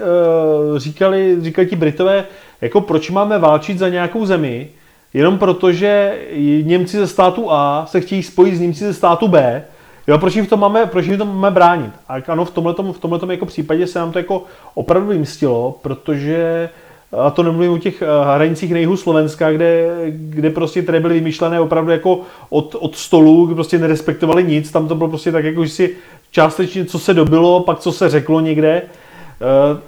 uh, 0.72 0.78
říkali, 0.78 1.36
říkali 1.40 1.66
ti 1.66 1.76
Britové, 1.76 2.24
jako 2.60 2.80
proč 2.80 3.10
máme 3.10 3.38
válčit 3.38 3.78
za 3.78 3.88
nějakou 3.88 4.26
zemi, 4.26 4.68
jenom 5.14 5.38
proto, 5.38 5.72
že 5.72 6.18
Němci 6.62 6.96
ze 6.96 7.06
státu 7.06 7.52
A 7.52 7.86
se 7.86 8.00
chtějí 8.00 8.22
spojit 8.22 8.56
s 8.56 8.60
Němci 8.60 8.84
ze 8.84 8.94
státu 8.94 9.28
B, 9.28 9.64
Jo, 10.08 10.18
proč 10.18 10.36
jim 10.36 10.46
to 10.46 10.56
máme, 10.56 10.86
proč 10.86 11.06
jim 11.06 11.18
to 11.18 11.24
máme 11.24 11.50
bránit? 11.50 11.92
A 12.08 12.14
ano, 12.28 12.44
v 12.44 12.50
tomhletom, 12.50 12.92
v 12.92 12.98
tomhletom 12.98 13.30
jako 13.30 13.46
případě 13.46 13.86
se 13.86 13.98
nám 13.98 14.12
to 14.12 14.18
jako 14.18 14.44
opravdu 14.74 15.08
vymstilo, 15.08 15.78
protože 15.82 16.68
a 17.12 17.30
to 17.30 17.42
nemluvím 17.42 17.72
o 17.72 17.78
těch 17.78 18.02
eh, 18.02 18.06
hranicích 18.34 18.72
nejhu 18.72 18.96
Slovenska, 18.96 19.52
kde, 19.52 19.88
kde 20.08 20.50
prostě 20.50 20.82
tady 20.82 21.00
byly 21.00 21.14
vymyšlené 21.14 21.60
opravdu 21.60 21.90
jako 21.90 22.20
od, 22.50 22.74
od 22.74 22.96
stolu, 22.96 23.46
kde 23.46 23.54
prostě 23.54 23.78
nerespektovali 23.78 24.44
nic, 24.44 24.70
tam 24.70 24.88
to 24.88 24.94
bylo 24.94 25.08
prostě 25.08 25.32
tak 25.32 25.44
jako, 25.44 25.64
že 25.64 25.70
si 25.70 25.96
částečně 26.30 26.84
co 26.84 26.98
se 26.98 27.14
dobilo, 27.14 27.60
pak 27.60 27.78
co 27.78 27.92
se 27.92 28.08
řeklo 28.08 28.40
někde. 28.40 28.82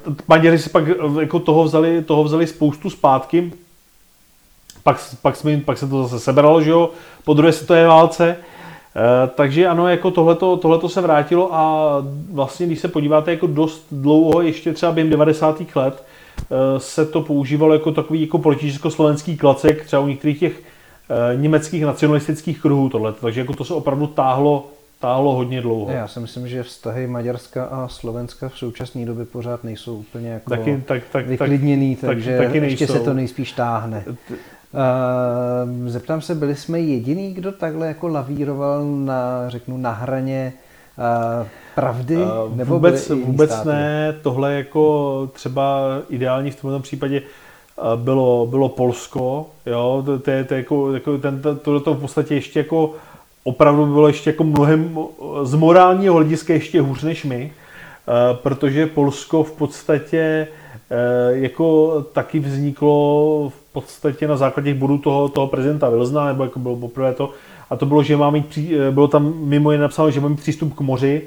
Uh, 0.04 0.14
Maďaři 0.28 0.58
si 0.58 0.70
pak 0.70 0.88
eh, 0.88 0.94
jako 1.20 1.38
toho 1.38 1.64
vzali, 1.64 2.02
toho 2.02 2.24
vzali 2.24 2.46
spoustu 2.46 2.90
zpátky, 2.90 3.52
pak, 4.82 5.14
pak, 5.22 5.36
jsme, 5.36 5.60
pak 5.60 5.78
se 5.78 5.88
to 5.88 6.02
zase 6.02 6.24
sebralo, 6.24 6.62
že 6.62 6.70
jo, 6.70 6.90
po 7.24 7.34
druhé 7.34 7.52
světové 7.52 7.86
válce. 7.86 8.36
Uh, 8.96 9.30
takže 9.34 9.66
ano, 9.66 9.88
jako 9.88 10.10
tohleto, 10.10 10.56
tohleto 10.56 10.88
se 10.88 11.00
vrátilo 11.00 11.54
a 11.54 11.94
vlastně, 12.32 12.66
když 12.66 12.80
se 12.80 12.88
podíváte 12.88 13.30
jako 13.30 13.46
dost 13.46 13.86
dlouho, 13.90 14.42
ještě 14.42 14.72
třeba 14.72 14.92
během 14.92 15.10
90. 15.10 15.76
let, 15.76 16.04
Eh, 16.50 16.80
se 16.80 17.06
to 17.06 17.20
používalo 17.20 17.72
jako 17.72 17.92
takový 17.92 18.22
jako 18.22 18.38
politicko-slovenský 18.38 19.36
klacek, 19.36 19.84
třeba 19.84 20.02
u 20.02 20.08
některých 20.08 20.40
těch 20.40 20.62
eh, 21.10 21.36
německých 21.36 21.84
nacionalistických 21.84 22.60
kruhů 22.60 22.88
tohle. 22.88 23.12
Takže 23.12 23.40
jako 23.40 23.52
to 23.52 23.64
se 23.64 23.74
opravdu 23.74 24.06
táhlo, 24.06 24.70
táhlo 25.00 25.34
hodně 25.34 25.60
dlouho. 25.60 25.92
Já 25.92 26.08
si 26.08 26.20
myslím, 26.20 26.48
že 26.48 26.62
vztahy 26.62 27.06
Maďarska 27.06 27.64
a 27.64 27.88
Slovenska 27.88 28.48
v 28.48 28.58
současné 28.58 29.06
době 29.06 29.24
pořád 29.24 29.64
nejsou 29.64 29.96
úplně 29.96 30.28
jako 30.28 30.50
taky, 30.50 30.82
tak, 30.86 31.02
tak, 31.12 31.26
vyklidněný, 31.26 31.96
tak, 31.96 32.10
takže 32.10 32.38
taky 32.38 32.58
ještě 32.58 32.86
se 32.86 33.00
to 33.00 33.14
nejspíš 33.14 33.52
táhne. 33.52 34.04
Uh, 34.72 35.88
zeptám 35.88 36.20
se, 36.20 36.34
byli 36.34 36.56
jsme 36.56 36.80
jediný, 36.80 37.34
kdo 37.34 37.52
takhle 37.52 37.86
jako 37.86 38.08
lavíroval 38.08 38.84
na, 38.84 39.48
řeknu, 39.48 39.76
na 39.76 39.92
hraně 39.92 40.52
uh, 40.98 41.46
pravdy? 41.74 42.16
Uh, 42.16 42.56
nebo 42.56 42.74
vůbec 42.74 43.08
vůbec 43.08 43.64
ne. 43.64 44.14
Tohle 44.22 44.54
jako 44.54 45.30
třeba 45.32 45.80
ideální 46.08 46.50
v 46.50 46.60
tomto 46.60 46.80
případě 46.80 47.22
bylo, 47.96 48.46
bylo 48.46 48.68
Polsko, 48.68 49.46
jo, 49.66 50.02
to, 50.06 50.18
to, 50.18 50.30
to, 50.48 50.54
jako, 50.54 50.92
jako 50.92 51.18
ten, 51.18 51.42
to, 51.42 51.54
to, 51.54 51.80
to 51.80 51.94
v 51.94 52.00
podstatě 52.00 52.34
ještě 52.34 52.58
jako 52.58 52.94
opravdu 53.44 53.86
bylo 53.86 54.06
ještě 54.06 54.30
jako 54.30 54.44
mnohem 54.44 54.98
z 55.42 55.54
morálního 55.54 56.14
hlediska 56.14 56.52
ještě 56.52 56.80
hůř 56.80 57.02
než 57.02 57.24
my, 57.24 57.52
protože 58.32 58.86
Polsko 58.86 59.42
v 59.42 59.52
podstatě 59.52 60.48
jako 61.30 62.00
taky 62.12 62.38
vzniklo 62.38 63.52
v 63.56 63.59
podstatě 63.72 64.28
na 64.28 64.36
základě 64.36 64.74
bodů 64.74 64.98
toho, 64.98 65.28
toho 65.28 65.46
prezidenta 65.46 65.88
Vilzna, 65.88 66.26
nebo 66.26 66.44
jako 66.44 66.58
bylo 66.58 66.76
poprvé 66.76 67.14
to, 67.14 67.30
a 67.70 67.76
to 67.76 67.86
bylo, 67.86 68.02
že 68.02 68.16
má 68.16 68.30
mít, 68.30 68.58
bylo 68.90 69.08
tam 69.08 69.34
mimo 69.36 69.72
jiné 69.72 69.82
napsáno, 69.82 70.10
že 70.10 70.20
má 70.20 70.28
mít 70.28 70.40
přístup 70.40 70.74
k 70.74 70.80
moři, 70.80 71.22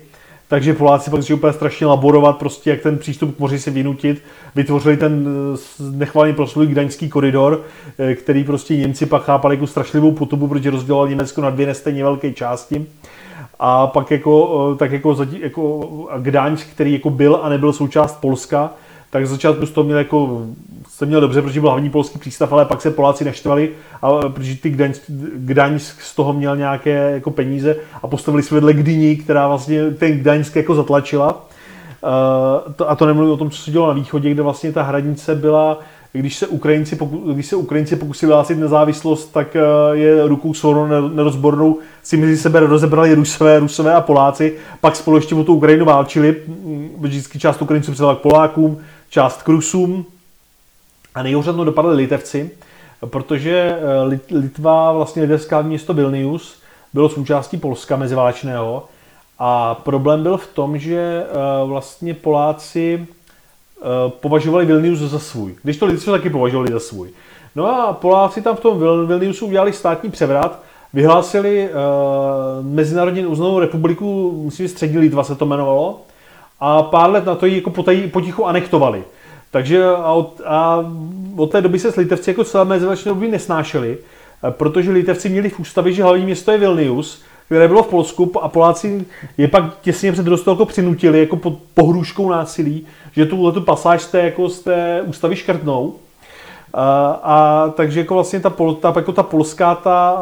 takže 0.54 0.74
Poláci 0.74 1.12
pak 1.12 1.22
začali 1.22 1.38
úplně 1.38 1.54
strašně 1.54 1.88
laborovat, 1.88 2.38
prostě 2.38 2.70
jak 2.70 2.82
ten 2.82 2.98
přístup 2.98 3.36
k 3.36 3.40
moři 3.40 3.60
se 3.60 3.72
vynutit. 3.72 4.24
Vytvořili 4.56 4.98
ten 4.98 5.28
eh, 5.56 5.84
nechvalný 5.92 6.34
proslulý 6.34 6.68
gdaňský 6.68 7.10
koridor, 7.10 7.62
eh, 7.98 8.16
který 8.16 8.44
prostě 8.44 8.78
Němci 8.78 9.06
pak 9.06 9.24
chápali 9.24 9.56
jako 9.56 9.68
strašlivou 9.68 10.12
potubu, 10.12 10.48
protože 10.48 10.70
rozdělal 10.70 11.10
Německo 11.10 11.42
na 11.42 11.50
dvě 11.50 11.68
nestejně 11.68 12.04
velké 12.04 12.34
části. 12.34 12.86
A 13.60 13.88
pak 13.88 14.12
jako, 14.12 14.72
eh, 14.74 14.78
tak 14.78 14.92
jako, 14.92 15.18
jako 15.40 15.90
Gdaňsk, 16.20 16.68
který 16.68 16.94
jako 16.94 17.10
byl 17.10 17.40
a 17.44 17.50
nebyl 17.50 17.74
součást 17.74 18.22
Polska, 18.22 18.72
tak 19.10 19.28
začátku 19.28 19.66
z 19.66 19.72
toho 19.72 19.86
měl 19.86 19.98
jako, 19.98 20.46
se 21.04 21.08
měl 21.08 21.22
dobře, 21.22 21.42
protože 21.42 21.60
byl 21.60 21.70
hlavní 21.70 21.90
polský 21.90 22.20
přístav, 22.20 22.54
ale 22.54 22.66
pak 22.66 22.82
se 22.82 22.92
Poláci 22.92 23.26
naštvali, 23.26 23.70
a, 24.02 24.30
protože 24.30 24.56
ty 24.58 24.70
Gdaňsk, 24.70 25.02
Gdaňsk 25.36 26.02
z 26.02 26.16
toho 26.16 26.34
měl 26.34 26.58
nějaké 26.58 27.12
jako 27.12 27.32
peníze 27.32 27.76
a 28.04 28.08
postavili 28.08 28.44
si 28.44 28.54
vedle 28.54 28.74
Gdyni, 28.74 29.16
která 29.16 29.48
vlastně 29.48 29.92
ten 29.92 30.20
Gdaňsk 30.20 30.56
jako 30.56 30.76
zatlačila. 30.76 31.34
Uh, 31.34 32.74
to, 32.76 32.90
a 32.90 32.96
to 32.96 33.06
nemluvím 33.06 33.34
o 33.34 33.38
tom, 33.38 33.50
co 33.50 33.62
se 33.62 33.72
dělo 33.72 33.88
na 33.88 33.94
východě, 33.94 34.32
kde 34.32 34.44
vlastně 34.44 34.72
ta 34.72 34.84
hranice 34.84 35.36
byla, 35.36 35.80
když 36.14 36.38
se 36.38 36.48
Ukrajinci, 36.48 36.96
poku, 36.96 37.34
když 37.34 37.46
se 37.46 37.56
Ukrajinci 37.56 37.96
pokusili 37.96 38.28
vyhlásit 38.30 38.58
nezávislost, 38.58 39.26
tak 39.26 39.56
uh, 39.56 39.98
je 39.98 40.28
rukou 40.28 40.54
svornou 40.54 41.08
nerozbornou 41.08 41.80
si 42.04 42.18
mezi 42.18 42.38
sebe 42.38 42.60
rozebrali 42.60 43.14
Rusové, 43.14 43.60
Rusové 43.60 43.94
a 43.94 44.02
Poláci, 44.02 44.56
pak 44.82 44.96
spolu 44.96 45.18
ještě 45.18 45.36
o 45.36 45.44
tu 45.44 45.54
Ukrajinu 45.54 45.86
válčili, 45.86 46.36
vždycky 46.98 47.40
část 47.40 47.62
Ukrajinců 47.62 47.92
předala 47.92 48.16
k 48.16 48.20
Polákům, 48.20 48.78
část 49.10 49.44
k 49.44 49.50
Rusům 49.50 50.06
a 51.16 51.24
nejúřadno 51.24 51.66
dopadli 51.66 51.96
Litevci, 51.96 52.52
protože 53.06 53.78
eh, 53.80 54.36
Litva, 54.36 54.92
vlastně 54.92 55.22
litevská 55.22 55.62
město 55.62 55.94
Vilnius, 55.94 56.62
bylo 56.94 57.10
součástí 57.10 57.58
Polska 57.58 57.96
meziválečného 57.96 58.86
a 59.40 59.76
problém 59.76 60.24
byl 60.24 60.38
v 60.38 60.48
tom, 60.48 60.78
že 60.78 60.98
eh, 60.98 61.66
vlastně 61.66 62.14
Poláci 62.14 63.08
eh, 63.08 63.86
považovali 64.10 64.66
Vilnius 64.66 65.00
za 65.00 65.20
svůj, 65.20 65.56
když 65.64 65.78
to 65.78 65.86
Litvci 65.86 66.12
taky 66.12 66.30
považovali 66.30 66.72
za 66.72 66.80
svůj. 66.80 67.10
No 67.56 67.66
a 67.66 67.94
Poláci 67.94 68.42
tam 68.42 68.56
v 68.56 68.60
tom 68.60 69.08
Vilniusu 69.08 69.46
udělali 69.46 69.74
státní 69.74 70.12
převrat, 70.12 70.60
vyhlásili 70.94 71.70
mezinárodně 72.62 73.28
uznanou 73.28 73.60
republiku, 73.60 74.42
myslím, 74.46 74.68
střední 74.68 74.98
Litva 74.98 75.24
se 75.24 75.36
to 75.36 75.46
jmenovalo, 75.46 76.02
a 76.60 76.84
pár 76.84 77.10
let 77.10 77.26
na 77.26 77.36
to 77.36 77.46
ji 77.46 77.56
jako 77.56 77.72
potichu 78.12 78.46
anektovali. 78.46 79.04
Takže 79.54 79.86
a 79.86 80.12
od, 80.12 80.42
a 80.46 80.86
od 81.36 81.52
té 81.52 81.62
doby 81.62 81.80
se 81.80 81.92
s 81.92 81.96
Litevci 81.96 82.30
jako 82.30 82.44
celé 82.44 82.66
mezivačné 82.66 83.10
doby 83.10 83.28
nesnášeli, 83.28 83.98
eh, 84.44 84.52
protože 84.52 84.92
Litevci 84.92 85.30
měli 85.30 85.50
v 85.50 85.60
ústavě, 85.60 85.94
že 85.94 86.04
hlavní 86.04 86.26
město 86.26 86.52
je 86.52 86.58
Vilnius, 86.58 87.22
které 87.46 87.68
bylo 87.68 87.84
v 87.84 87.88
Polsku 87.88 88.32
a 88.42 88.48
Poláci 88.48 89.06
je 89.38 89.48
pak 89.48 89.64
těsně 89.82 90.12
před 90.12 90.28
rozstolkou 90.28 90.66
přinutili 90.66 91.20
jako 91.20 91.36
pod 91.38 91.54
pohrůžkou 91.74 92.30
násilí, 92.30 92.88
že 93.12 93.26
tuhle 93.26 93.52
tu 93.52 93.62
pasáž 93.62 94.02
z 94.02 94.08
té, 94.08 94.20
jako 94.20 94.50
z 94.50 94.60
té 94.60 95.02
ústavy 95.02 95.36
škrtnou. 95.36 95.94
A, 96.74 97.08
a 97.24 97.70
takže 97.70 98.00
jako 98.00 98.14
vlastně 98.14 98.40
ta, 98.40 98.54
ta, 98.80 98.94
jako 98.96 99.12
ta 99.12 99.24
polská 99.24 99.76
ta 99.76 100.14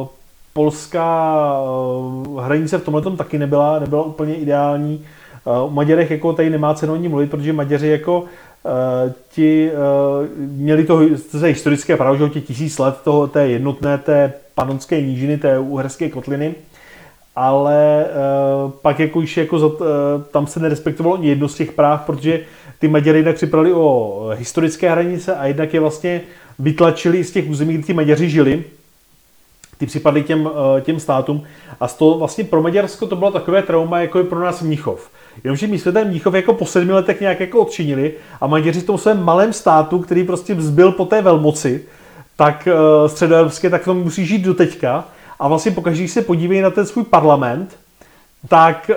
uh, 0.00 0.06
polská 0.52 1.42
uh, 1.60 2.42
hranice 2.42 2.78
v 2.78 2.84
tomhle 2.84 3.16
taky 3.16 3.38
nebyla, 3.38 3.78
nebyla 3.78 4.02
úplně 4.02 4.34
ideální. 4.34 5.04
O 5.48 5.70
Maďarech 5.70 6.10
jako 6.10 6.32
tady 6.32 6.50
nemá 6.50 6.74
cenu 6.74 6.94
ani 6.94 7.08
mluvit, 7.08 7.30
protože 7.30 7.52
Maďaři 7.52 7.88
jako 7.88 8.24
Uh, 8.64 9.12
ti 9.30 9.70
uh, 9.70 10.26
měli 10.38 10.84
to, 10.84 11.00
to 11.30 11.46
je 11.46 11.52
historické 11.52 11.96
právo, 11.96 12.16
že 12.16 12.28
ti 12.28 12.40
tisíc 12.40 12.78
let 12.78 12.94
toho, 13.04 13.26
té 13.26 13.48
jednotné, 13.48 13.98
té 13.98 14.32
panonské 14.54 15.02
nížiny, 15.02 15.38
té 15.38 15.58
uherské 15.58 16.08
kotliny, 16.08 16.54
ale 17.36 18.04
uh, 18.04 18.70
pak 18.70 19.00
jako 19.00 19.18
už 19.18 19.36
jako 19.36 19.78
tam 20.30 20.46
se 20.46 20.60
nerespektovalo 20.60 21.16
ani 21.16 21.28
jedno 21.28 21.48
z 21.48 21.54
těch 21.54 21.72
práv, 21.72 22.02
protože 22.06 22.40
ty 22.78 22.88
Maďary 22.88 23.18
jednak 23.18 23.34
připravili 23.34 23.72
o 23.72 24.30
historické 24.34 24.90
hranice 24.90 25.36
a 25.36 25.46
jednak 25.46 25.74
je 25.74 25.80
vlastně 25.80 26.20
vytlačili 26.58 27.24
z 27.24 27.30
těch 27.30 27.48
území, 27.48 27.74
kde 27.74 27.86
ty 27.86 27.94
Maďaři 27.94 28.30
žili, 28.30 28.64
ty 29.78 29.86
připadly 29.86 30.22
těm, 30.22 30.50
těm 30.80 31.00
státům 31.00 31.42
a 31.80 31.88
z 31.88 31.94
toho 31.94 32.18
vlastně 32.18 32.44
pro 32.44 32.62
Maďarsko 32.62 33.06
to 33.06 33.16
bylo 33.16 33.30
takové 33.30 33.62
trauma, 33.62 34.00
jako 34.00 34.18
je 34.18 34.24
pro 34.24 34.40
nás 34.40 34.62
Mnichov. 34.62 35.10
Jenomže 35.44 35.66
my 35.66 35.78
jsme 35.78 35.92
ten 35.92 36.08
Mníchov 36.08 36.34
jako 36.34 36.52
po 36.52 36.66
sedmi 36.66 36.92
letech 36.92 37.20
nějak 37.20 37.40
jako 37.40 37.60
odčinili 37.60 38.12
a 38.40 38.46
Maďaři 38.46 38.80
v 38.80 38.86
tom 38.86 38.98
svém 38.98 39.24
malém 39.24 39.52
státu, 39.52 39.98
který 39.98 40.24
prostě 40.24 40.54
vzbyl 40.54 40.92
po 40.92 41.04
té 41.04 41.22
velmoci, 41.22 41.84
tak 42.36 42.68
uh, 42.72 43.08
středoevropské, 43.08 43.70
tak 43.70 43.84
to 43.84 43.94
musí 43.94 44.26
žít 44.26 44.42
do 44.42 44.54
teďka. 44.54 45.04
A 45.38 45.48
vlastně 45.48 45.72
pokaždé, 45.72 45.98
když 45.98 46.10
se 46.10 46.22
podívají 46.22 46.60
na 46.60 46.70
ten 46.70 46.86
svůj 46.86 47.04
parlament, 47.04 47.76
tak 48.48 48.90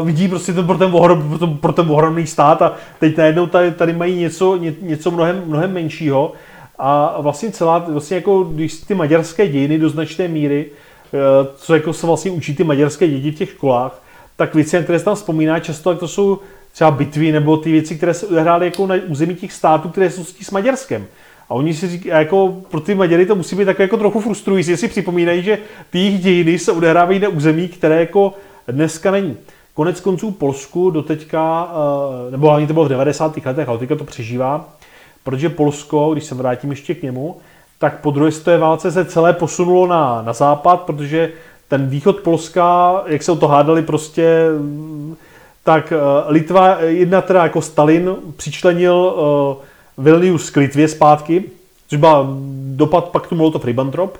uh, 0.00 0.06
vidí 0.06 0.28
prostě 0.28 0.52
ten, 0.52 0.66
pro, 0.66 0.78
ten 0.78 0.90
ohrom, 0.92 1.28
pro, 1.28 1.38
ten, 1.38 1.56
pro 1.56 1.72
ten 1.72 1.90
ohromný 1.90 2.26
stát 2.26 2.62
a 2.62 2.72
teď 2.98 3.16
najednou 3.16 3.46
tady, 3.46 3.70
tady 3.70 3.92
mají 3.92 4.16
něco, 4.16 4.56
ně, 4.56 4.74
něco 4.80 5.10
mnohem, 5.10 5.42
mnohem 5.46 5.72
menšího 5.72 6.32
a 6.78 7.20
vlastně 7.20 7.50
celá, 7.50 7.78
vlastně 7.78 8.16
jako 8.16 8.42
když 8.42 8.74
ty 8.74 8.94
maďarské 8.94 9.48
dějiny 9.48 9.78
do 9.78 9.88
značné 9.88 10.28
míry, 10.28 10.66
uh, 11.12 11.20
co 11.56 11.74
jako 11.74 11.92
se 11.92 12.06
vlastně 12.06 12.30
učí 12.30 12.56
ty 12.56 12.64
maďarské 12.64 13.08
děti 13.08 13.30
v 13.30 13.34
těch 13.34 13.50
školách, 13.50 14.02
tak 14.36 14.54
věci, 14.54 14.82
které 14.82 14.98
se 14.98 15.04
tam 15.04 15.14
vzpomíná, 15.14 15.60
často 15.60 15.90
tak 15.90 15.98
to 15.98 16.08
jsou 16.08 16.38
třeba 16.72 16.90
bitvy 16.90 17.32
nebo 17.32 17.56
ty 17.56 17.72
věci, 17.72 17.96
které 17.96 18.14
se 18.14 18.26
odehrály 18.26 18.66
jako 18.66 18.86
na 18.86 18.94
území 19.06 19.34
těch 19.34 19.52
států, 19.52 19.88
které 19.88 20.10
jsou 20.10 20.24
s 20.24 20.50
Maďarskem. 20.50 21.06
A 21.48 21.54
oni 21.54 21.74
si 21.74 21.88
říkají, 21.88 22.24
jako 22.24 22.56
pro 22.70 22.80
ty 22.80 22.94
Maďary 22.94 23.26
to 23.26 23.34
musí 23.34 23.56
být 23.56 23.64
tak 23.64 23.78
jako 23.78 23.96
trochu 23.96 24.20
frustrující, 24.20 24.76
si 24.76 24.88
připomínají, 24.88 25.42
že 25.42 25.58
ty 25.90 25.98
jejich 25.98 26.20
dějiny 26.20 26.58
se 26.58 26.72
odehrávají 26.72 27.18
na 27.18 27.28
území, 27.28 27.68
které 27.68 28.00
jako 28.00 28.34
dneska 28.68 29.10
není. 29.10 29.36
Konec 29.74 30.00
konců 30.00 30.30
Polsku 30.30 30.90
doteďka, 30.90 31.72
eh, 32.28 32.30
nebo 32.30 32.46
hlavně 32.46 32.66
to 32.66 32.72
bylo 32.72 32.84
v 32.84 32.88
90. 32.88 33.46
letech, 33.46 33.68
ale 33.68 33.78
teďka 33.78 33.96
to 33.96 34.04
přežívá, 34.04 34.77
protože 35.28 35.48
Polsko, 35.48 36.10
když 36.12 36.24
se 36.24 36.34
vrátím 36.34 36.70
ještě 36.70 36.94
k 36.94 37.02
němu, 37.02 37.36
tak 37.78 38.00
po 38.00 38.10
druhé 38.10 38.32
světové 38.32 38.58
válce 38.58 38.92
se 38.92 39.04
celé 39.04 39.32
posunulo 39.32 39.86
na, 39.86 40.22
na 40.22 40.32
západ, 40.32 40.80
protože 40.80 41.32
ten 41.68 41.88
východ 41.88 42.20
Polska, 42.20 42.94
jak 43.06 43.22
se 43.22 43.32
o 43.32 43.36
to 43.36 43.48
hádali 43.48 43.82
prostě, 43.82 44.46
tak 45.64 45.92
eh, 45.92 45.96
Litva, 46.32 46.76
jedna 46.80 47.20
teda 47.20 47.42
jako 47.42 47.62
Stalin 47.62 48.16
přičlenil 48.36 48.94
uh, 48.94 50.04
Vilnius 50.04 50.50
k 50.50 50.56
Litvě 50.56 50.88
zpátky, 50.88 51.44
což 51.88 51.98
byl 51.98 52.36
dopad 52.76 53.04
paktu 53.04 53.36
Molotov-Ribbentrop, 53.36 54.10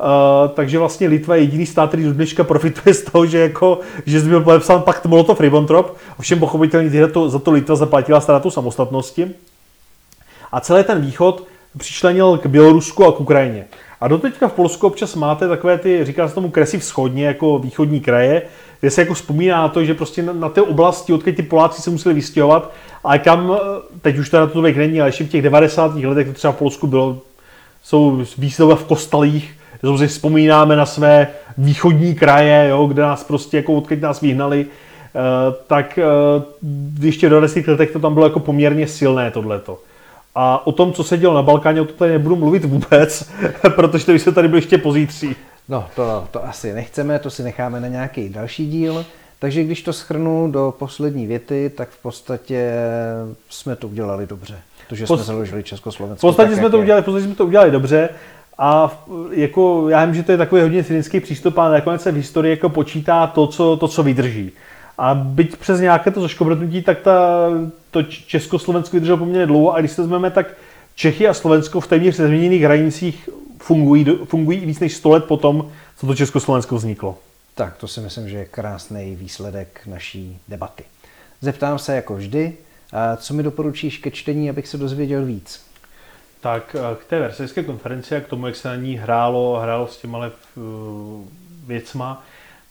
Uh, 0.00 0.50
takže 0.50 0.78
vlastně 0.78 1.08
Litva 1.08 1.36
je 1.36 1.42
jediný 1.42 1.66
stát, 1.66 1.88
který 1.88 2.04
do 2.04 2.12
dneška 2.12 2.44
profituje 2.44 2.94
z 2.94 3.02
toho, 3.02 3.26
že, 3.26 3.38
jako, 3.38 3.78
že 4.06 4.20
byl 4.20 4.40
podepsán 4.40 4.82
pakt 4.82 5.06
Molotov-Ribbentrop. 5.06 5.84
Ovšem 6.18 6.38
pochopitelně 6.38 7.08
to, 7.08 7.28
za 7.28 7.38
to 7.38 7.50
Litva 7.50 7.76
zaplatila 7.76 8.20
ztrátu 8.20 8.50
samostatnosti. 8.50 9.30
A 10.52 10.60
celý 10.60 10.84
ten 10.84 11.00
východ 11.00 11.46
přičlenil 11.78 12.38
k 12.38 12.46
Bělorusku 12.46 13.04
a 13.04 13.12
k 13.12 13.20
Ukrajině. 13.20 13.64
A 14.00 14.08
doteďka 14.08 14.48
v 14.48 14.52
Polsku 14.52 14.86
občas 14.86 15.14
máte 15.14 15.48
takové 15.48 15.78
ty, 15.78 16.04
říká 16.04 16.28
se 16.28 16.34
tomu 16.34 16.50
kresy 16.50 16.78
vzchodně, 16.78 17.26
jako 17.26 17.58
východní 17.58 18.00
kraje, 18.00 18.42
kde 18.80 18.90
se 18.90 19.00
jako 19.00 19.14
vzpomíná 19.14 19.62
na 19.62 19.68
to, 19.68 19.84
že 19.84 19.94
prostě 19.94 20.22
na, 20.22 20.32
na 20.32 20.48
té 20.48 20.62
oblasti, 20.62 21.12
odkud 21.12 21.36
ty 21.36 21.42
Poláci 21.42 21.82
se 21.82 21.90
museli 21.90 22.14
vystěhovat, 22.14 22.72
ale 23.04 23.18
kam, 23.18 23.58
teď 24.02 24.18
už 24.18 24.30
to 24.30 24.36
na 24.36 24.46
to 24.46 24.62
věk 24.62 24.76
není, 24.76 25.00
ale 25.00 25.08
ještě 25.08 25.24
v 25.24 25.28
těch 25.28 25.42
90. 25.42 25.94
letech 25.94 26.26
to 26.26 26.32
třeba 26.32 26.52
v 26.52 26.56
Polsku 26.56 26.86
bylo, 26.86 27.18
jsou 27.82 28.22
výstavy 28.38 28.74
v 28.74 28.84
kostelích, 28.84 29.54
kde 29.80 29.98
si 29.98 30.08
vzpomínáme 30.08 30.76
na 30.76 30.86
své 30.86 31.28
východní 31.58 32.14
kraje, 32.14 32.68
jo, 32.68 32.86
kde 32.86 33.02
nás 33.02 33.24
prostě, 33.24 33.56
jako 33.56 33.74
odkud 33.74 34.00
nás 34.00 34.20
vyhnali, 34.20 34.66
Uh, 35.16 35.54
tak 35.66 35.98
uh, 36.62 37.04
ještě 37.04 37.28
do 37.28 37.40
10 37.40 37.68
letech 37.68 37.90
to 37.90 37.98
tam 37.98 38.14
bylo 38.14 38.26
jako 38.26 38.40
poměrně 38.40 38.86
silné 38.86 39.30
tohleto. 39.30 39.78
A 40.38 40.66
o 40.66 40.72
tom, 40.72 40.92
co 40.92 41.04
se 41.04 41.18
dělo 41.18 41.34
na 41.34 41.42
Balkáně, 41.42 41.80
o 41.80 41.84
to 41.84 41.92
tady 41.92 42.12
nebudu 42.12 42.36
mluvit 42.36 42.64
vůbec, 42.64 43.30
protože 43.74 44.06
to 44.06 44.12
by 44.12 44.18
se 44.18 44.32
tady 44.32 44.48
byl 44.48 44.58
ještě 44.58 44.78
pozítří. 44.78 45.36
No, 45.68 45.86
to, 45.94 46.28
to 46.30 46.46
asi 46.46 46.72
nechceme, 46.72 47.18
to 47.18 47.30
si 47.30 47.42
necháme 47.42 47.80
na 47.80 47.88
nějaký 47.88 48.28
další 48.28 48.66
díl. 48.66 49.04
Takže 49.38 49.64
když 49.64 49.82
to 49.82 49.92
schrnu 49.92 50.50
do 50.50 50.74
poslední 50.78 51.26
věty, 51.26 51.70
tak 51.76 51.88
v 51.88 52.02
podstatě 52.02 52.72
jsme 53.50 53.76
to 53.76 53.88
udělali 53.88 54.26
dobře. 54.26 54.58
To, 54.88 54.94
že 54.94 55.06
jsme 55.06 55.16
založili 55.16 55.62
Československo. 55.62 56.26
V 56.26 56.30
podstatě 56.30 56.50
tak, 56.50 56.58
jsme 56.58 56.70
to 56.70 56.78
udělali, 56.78 57.02
v 57.02 57.04
podstatě 57.04 57.26
jsme 57.26 57.34
to 57.34 57.46
udělali 57.46 57.70
dobře. 57.70 58.08
A 58.58 59.02
jako, 59.30 59.88
já 59.88 60.04
vím, 60.04 60.14
že 60.14 60.22
to 60.22 60.32
je 60.32 60.38
takový 60.38 60.62
hodně 60.62 60.84
cynický 60.84 61.20
přístup, 61.20 61.58
ale 61.58 61.72
nakonec 61.72 62.02
se 62.02 62.12
v 62.12 62.16
historii 62.16 62.50
jako 62.50 62.68
počítá 62.68 63.26
to, 63.26 63.46
co, 63.46 63.76
to, 63.76 63.88
co 63.88 64.02
vydrží. 64.02 64.52
A 64.98 65.14
byť 65.14 65.56
přes 65.56 65.80
nějaké 65.80 66.10
to 66.10 66.20
zaškobrtnutí, 66.20 66.82
tak 66.82 67.00
ta, 67.00 67.48
to 67.90 68.02
Československo 68.02 68.96
vydrželo 68.96 69.18
poměrně 69.18 69.46
dlouho 69.46 69.74
a 69.74 69.80
když 69.80 69.92
se 69.92 70.02
vezmeme, 70.02 70.30
tak 70.30 70.46
Čechy 70.94 71.28
a 71.28 71.34
Slovensko 71.34 71.80
v 71.80 71.86
téměř 71.86 72.18
nezměněných 72.18 72.62
hranicích 72.62 73.28
fungují, 73.58 74.04
fungují 74.24 74.60
víc 74.60 74.80
než 74.80 74.94
100 74.94 75.10
let 75.10 75.24
potom, 75.24 75.70
co 75.96 76.06
to 76.06 76.14
Československo 76.14 76.76
vzniklo. 76.76 77.18
Tak 77.54 77.76
to 77.76 77.88
si 77.88 78.00
myslím, 78.00 78.28
že 78.28 78.36
je 78.36 78.44
krásný 78.44 79.16
výsledek 79.16 79.80
naší 79.86 80.38
debaty. 80.48 80.84
Zeptám 81.40 81.78
se 81.78 81.96
jako 81.96 82.14
vždy, 82.14 82.52
co 83.16 83.34
mi 83.34 83.42
doporučíš 83.42 83.98
ke 83.98 84.10
čtení, 84.10 84.50
abych 84.50 84.68
se 84.68 84.78
dozvěděl 84.78 85.24
víc? 85.24 85.60
Tak 86.40 86.76
k 86.98 87.04
té 87.04 87.20
versajské 87.20 87.62
konferenci 87.62 88.16
a 88.16 88.20
k 88.20 88.26
tomu, 88.26 88.46
jak 88.46 88.56
se 88.56 88.68
na 88.68 88.76
ní 88.76 88.94
hrálo, 88.94 89.58
hrálo 89.62 89.88
s 89.88 89.96
těma 89.96 90.30
věcma, 91.66 92.24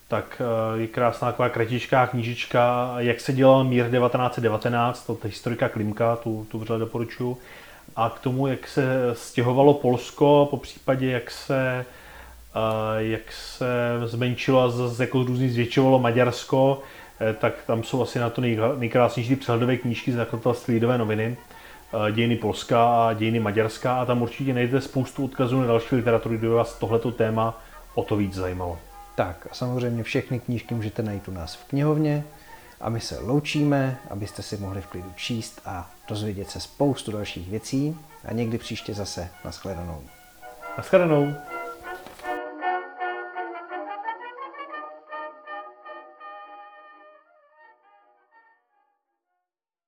tak 0.08 0.42
eh, 0.42 0.80
je 0.80 0.88
krásná 0.88 1.32
taková 1.32 1.50
kratičká 1.50 2.08
knížička, 2.08 2.96
jak 2.98 3.20
se 3.20 3.34
dělal 3.34 3.64
mír 3.64 3.92
1919, 3.92 5.06
to 5.06 5.18
historika 5.24 5.70
Klimka, 5.70 6.16
tu, 6.16 6.48
tu 6.52 6.60
vřele 6.60 6.80
doporučuji. 6.80 7.38
A 7.96 8.10
k 8.10 8.20
tomu, 8.20 8.48
jak 8.48 8.68
se 8.68 8.86
stěhovalo 9.14 9.74
Polsko, 9.74 10.48
po 10.52 10.58
případě, 10.58 11.12
jak 11.12 11.32
se, 11.32 11.86
eh, 12.56 13.04
jak 13.04 13.32
se 13.32 13.68
zmenšilo 14.06 14.62
a 14.62 14.70
zase 14.70 15.04
jako 15.04 15.24
různě 15.24 15.50
zvětšovalo 15.50 16.00
Maďarsko, 16.00 16.82
eh, 17.22 17.34
tak 17.34 17.54
tam 17.68 17.84
jsou 17.84 18.02
asi 18.02 18.20
na 18.20 18.30
to 18.30 18.42
nejkrásnější 18.78 19.36
přehledové 19.36 19.78
knížky 19.78 20.12
z 20.12 20.16
nakladatelství 20.16 20.74
Lidové 20.74 20.98
noviny, 20.98 21.38
dějiny 22.12 22.36
Polska 22.36 23.08
a 23.08 23.14
dějiny 23.14 23.40
Maďarska 23.40 23.96
a 23.96 24.06
tam 24.06 24.22
určitě 24.22 24.54
najdete 24.54 24.82
spoustu 24.82 25.26
odkazů 25.26 25.62
na 25.62 25.68
další 25.68 25.96
literaturu, 25.96 26.38
kde 26.38 26.50
vás 26.50 26.80
tohleto 26.80 27.12
téma 27.12 27.62
o 27.96 28.04
to 28.04 28.16
víc 28.16 28.34
zajímalo. 28.34 28.80
Tak 29.16 29.48
a 29.52 29.54
samozřejmě 29.56 30.04
všechny 30.04 30.40
knížky 30.40 30.76
můžete 30.76 31.04
najít 31.04 31.28
u 31.28 31.32
nás 31.32 31.56
v 31.56 31.64
knihovně 31.64 32.24
a 32.82 32.90
my 32.90 33.00
se 33.00 33.20
loučíme, 33.20 33.98
abyste 34.10 34.42
si 34.42 34.58
mohli 34.58 34.82
v 34.82 34.88
klidu 34.88 35.14
číst 35.16 35.62
a 35.66 35.92
dozvědět 36.08 36.50
se 36.50 36.60
spoustu 36.60 37.12
dalších 37.12 37.50
věcí 37.50 37.98
a 38.26 38.34
někdy 38.34 38.58
příště 38.58 38.94
zase 38.94 39.30
nashledanou. 39.46 40.02
Nashledanou. 40.78 41.34